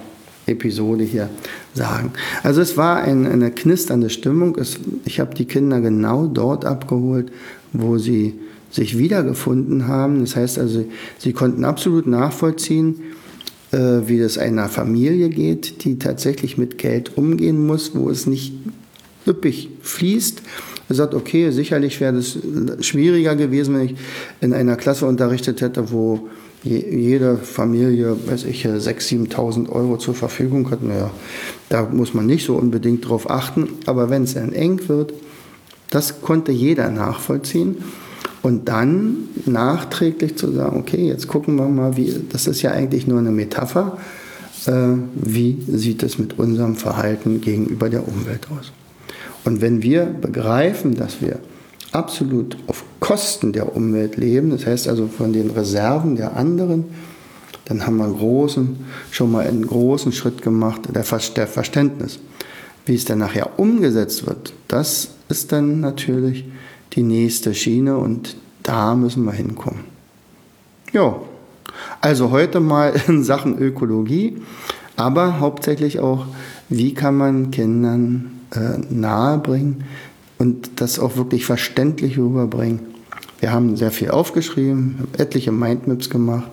Episode 0.46 1.04
hier 1.04 1.30
sagen? 1.74 2.12
Also 2.44 2.62
es 2.62 2.78
war 2.78 2.98
ein, 2.98 3.26
eine 3.26 3.52
knisternde 3.52 4.10
Stimmung. 4.10 4.58
Es, 4.58 4.78
ich 5.06 5.20
habe 5.20 5.34
die 5.34 5.46
Kinder 5.46 5.80
genau 5.80 6.28
dort 6.28 6.66
abgeholt, 6.66 7.32
wo 7.74 7.98
sie 7.98 8.36
sich 8.70 8.98
wiedergefunden 8.98 9.88
haben. 9.88 10.22
Das 10.22 10.36
heißt 10.36 10.60
also, 10.60 10.86
sie 11.18 11.34
konnten 11.34 11.64
absolut 11.64 12.06
nachvollziehen, 12.08 13.00
äh, 13.72 13.78
wie 14.06 14.20
das 14.20 14.38
einer 14.38 14.68
Familie 14.68 15.30
geht, 15.30 15.84
die 15.84 16.00
tatsächlich 16.00 16.58
mit 16.58 16.78
Geld 16.78 17.18
umgehen 17.18 17.66
muss, 17.66 17.96
wo 17.96 18.10
es 18.10 18.28
nicht 18.28 18.54
üppig 19.28 19.70
fließt 19.82 20.42
er 20.90 20.96
sagt, 20.96 21.14
okay, 21.14 21.52
sicherlich 21.52 22.00
wäre 22.00 22.18
es 22.18 22.38
schwieriger 22.82 23.36
gewesen, 23.36 23.76
wenn 23.76 23.86
ich 23.88 23.96
in 24.40 24.54
einer 24.54 24.78
Klasse 24.78 25.06
unterrichtet 25.06 25.62
hätte, 25.62 25.92
wo 25.92 26.30
jede 26.64 27.38
Familie, 27.38 28.16
weiß 28.26 28.46
ich, 28.46 28.66
6.000, 28.66 29.32
7.000 29.32 29.70
Euro 29.70 29.98
zur 29.98 30.16
Verfügung 30.16 30.72
hat. 30.72 30.84
Naja, 30.84 31.12
da 31.70 31.84
muss 31.84 32.14
man 32.14 32.26
nicht 32.26 32.46
so 32.46 32.56
unbedingt 32.56 33.08
drauf 33.08 33.30
achten. 33.30 33.70
Aber 33.86 34.10
wenn 34.10 34.24
es 34.24 34.34
dann 34.34 34.54
eng 34.54 34.80
wird, 34.88 35.14
das 35.90 36.22
konnte 36.22 36.52
jeder 36.52 36.90
nachvollziehen. 36.90 37.78
Und 38.42 38.70
dann 38.70 39.30
nachträglich 39.46 40.38
zu 40.38 40.52
sagen, 40.52 40.80
okay, 40.80 41.08
jetzt 41.08 41.28
gucken 41.28 41.56
wir 41.56 41.68
mal, 41.68 41.98
wie, 41.98 42.16
das 42.32 42.48
ist 42.48 42.62
ja 42.62 42.72
eigentlich 42.72 43.08
nur 43.08 43.20
eine 43.20 43.32
Metapher, 43.32 43.98
äh, 44.68 44.72
wie 45.16 45.58
sieht 45.68 46.04
es 46.04 46.18
mit 46.18 46.40
unserem 46.40 46.76
Verhalten 46.76 47.42
gegenüber 47.42 47.90
der 47.90 48.08
Umwelt 48.08 48.48
aus. 48.58 48.72
Und 49.48 49.62
wenn 49.62 49.82
wir 49.82 50.04
begreifen, 50.04 50.96
dass 50.96 51.22
wir 51.22 51.40
absolut 51.94 52.58
auf 52.68 52.84
Kosten 53.00 53.54
der 53.54 53.78
Umwelt 53.78 54.18
leben, 54.18 54.50
das 54.50 54.66
heißt 54.66 54.90
also 54.90 55.08
von 55.08 55.32
den 55.32 55.52
Reserven 55.52 56.18
der 56.18 56.36
anderen, 56.36 56.84
dann 57.64 57.88
haben 57.88 57.96
wir 57.96 58.04
einen 58.04 58.18
großen, 58.18 58.76
schon 59.10 59.32
mal 59.32 59.48
einen 59.48 59.66
großen 59.66 60.12
Schritt 60.12 60.42
gemacht, 60.42 60.82
der, 60.94 61.02
der 61.02 61.48
Verständnis. 61.48 62.20
Wie 62.86 62.96
es 62.96 63.06
dann 63.06 63.20
nachher 63.20 63.58
umgesetzt 63.58 64.28
wird, 64.28 64.52
das 64.68 65.12
ist 65.30 65.54
dann 65.54 65.80
natürlich 65.80 66.44
die 66.92 67.04
nächste 67.04 67.54
Schiene 67.54 67.96
und 67.96 68.36
da 68.64 68.96
müssen 68.96 69.24
wir 69.24 69.32
hinkommen. 69.32 69.86
Ja, 70.92 71.22
also 72.02 72.32
heute 72.32 72.60
mal 72.60 72.94
in 73.08 73.24
Sachen 73.24 73.58
Ökologie, 73.58 74.42
aber 74.98 75.40
hauptsächlich 75.40 76.02
auch, 76.02 76.26
wie 76.68 76.94
kann 76.94 77.16
man 77.16 77.50
Kindern 77.50 78.37
äh, 78.56 78.78
nahebringen 78.90 79.84
und 80.38 80.82
das 80.82 81.00
auch 81.00 81.18
wirklich 81.18 81.46
verständlich 81.46 82.18
rüberbringen. 82.18 82.80
Wir 83.40 83.52
haben 83.52 83.76
sehr 83.76 83.92
viel 83.92 84.12
aufgeschrieben, 84.12 85.08
etliche 85.18 85.52
Mindmaps 85.52 86.10
gemacht. 86.10 86.50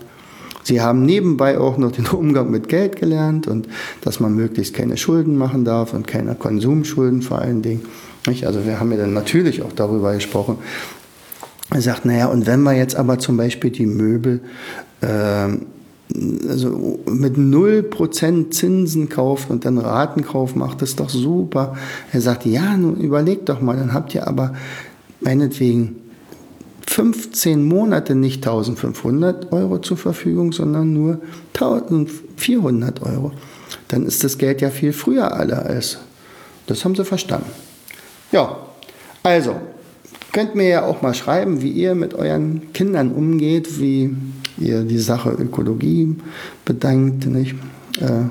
Sie 0.64 0.80
haben 0.80 1.04
nebenbei 1.04 1.59
auch 1.59 1.76
noch 1.76 1.92
den 1.92 2.07
Umgang 2.12 2.50
mit 2.50 2.68
Geld 2.68 2.96
gelernt 2.96 3.46
und 3.46 3.68
dass 4.00 4.20
man 4.20 4.35
möglichst 4.35 4.74
keine 4.74 4.96
Schulden 4.96 5.37
machen 5.37 5.64
darf 5.64 5.92
und 5.92 6.07
keine 6.07 6.35
Konsumschulden 6.35 7.22
vor 7.22 7.38
allen 7.38 7.62
Dingen. 7.62 7.83
Also 8.26 8.64
wir 8.64 8.80
haben 8.80 8.90
ja 8.90 8.98
dann 8.98 9.12
natürlich 9.12 9.62
auch 9.62 9.72
darüber 9.72 10.14
gesprochen. 10.14 10.59
Er 11.70 11.83
sagt, 11.83 12.04
naja, 12.07 12.26
und 12.26 12.46
wenn 12.46 12.62
wir 12.62 12.72
jetzt 12.72 12.96
aber 12.96 13.18
zum 13.18 13.37
Beispiel 13.37 13.70
die 13.70 13.87
Möbel 13.87 14.40
äh, 15.00 15.48
also 16.49 17.01
mit 17.07 17.37
0% 17.37 18.51
Zinsen 18.51 19.09
kauft 19.09 19.51
und 19.51 19.64
dann 19.64 19.79
Ratenkauf 19.79 20.55
macht, 20.55 20.83
das 20.83 20.90
ist 20.90 21.01
doch 21.01 21.09
super. 21.09 21.77
Er 22.12 22.21
sagt, 22.21 22.45
ja, 22.45 22.77
nun 22.77 22.97
überlegt 22.97 23.49
doch 23.49 23.61
mal, 23.61 23.77
dann 23.77 23.95
habt 23.95 24.14
ihr 24.14 24.29
aber 24.29 24.55
meinetwegen 25.21 25.97
15 26.87 27.64
Monate 27.64 28.14
nicht 28.14 28.47
1500 28.47 29.53
Euro 29.53 29.79
zur 29.79 29.97
Verfügung, 29.97 30.53
sondern 30.53 30.93
nur 30.93 31.21
1400 31.55 33.03
Euro. 33.03 33.33
Dann 33.88 34.05
ist 34.05 34.23
das 34.23 34.38
Geld 34.38 34.61
ja 34.61 34.71
viel 34.71 34.93
früher 34.93 35.33
alle 35.33 35.62
als. 35.62 35.99
Das 36.67 36.85
haben 36.85 36.95
sie 36.95 37.05
verstanden. 37.05 37.51
Ja, 38.31 38.59
also, 39.23 39.57
könnt 40.33 40.55
mir 40.55 40.69
ja 40.69 40.85
auch 40.85 41.03
mal 41.03 41.14
schreiben, 41.14 41.62
wie 41.62 41.71
ihr 41.71 41.95
mit 41.95 42.14
euren 42.14 42.73
Kindern 42.73 43.12
umgeht, 43.12 43.81
wie 43.81 44.14
ihr 44.59 44.83
die 44.83 44.99
Sache 44.99 45.31
Ökologie 45.31 46.17
bedankt. 46.64 47.27
Nicht? 47.27 47.55
Äh, 48.01 48.25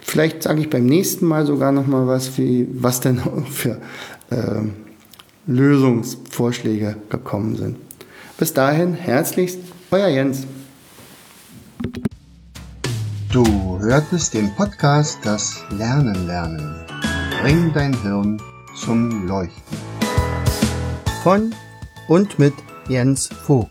vielleicht 0.00 0.42
sage 0.42 0.60
ich 0.60 0.70
beim 0.70 0.86
nächsten 0.86 1.26
Mal 1.26 1.46
sogar 1.46 1.72
noch 1.72 1.86
mal 1.86 2.06
was, 2.06 2.36
wie, 2.38 2.68
was 2.72 3.00
denn 3.00 3.20
für 3.50 3.80
äh, 4.30 4.62
Lösungsvorschläge 5.46 6.96
gekommen 7.08 7.56
sind. 7.56 7.76
Bis 8.38 8.52
dahin, 8.52 8.94
herzlichst, 8.94 9.58
euer 9.90 10.08
Jens. 10.08 10.46
Du 13.32 13.78
hörtest 13.80 14.34
den 14.34 14.54
Podcast 14.56 15.18
Das 15.24 15.62
Lernen 15.70 16.26
lernen. 16.26 16.74
Bring 17.42 17.72
dein 17.72 18.00
Hirn 18.02 18.40
zum 18.74 19.26
Leuchten. 19.26 19.78
Von 21.22 21.54
und 22.08 22.38
mit 22.38 22.54
Jens 22.88 23.28
Vogt, 23.28 23.70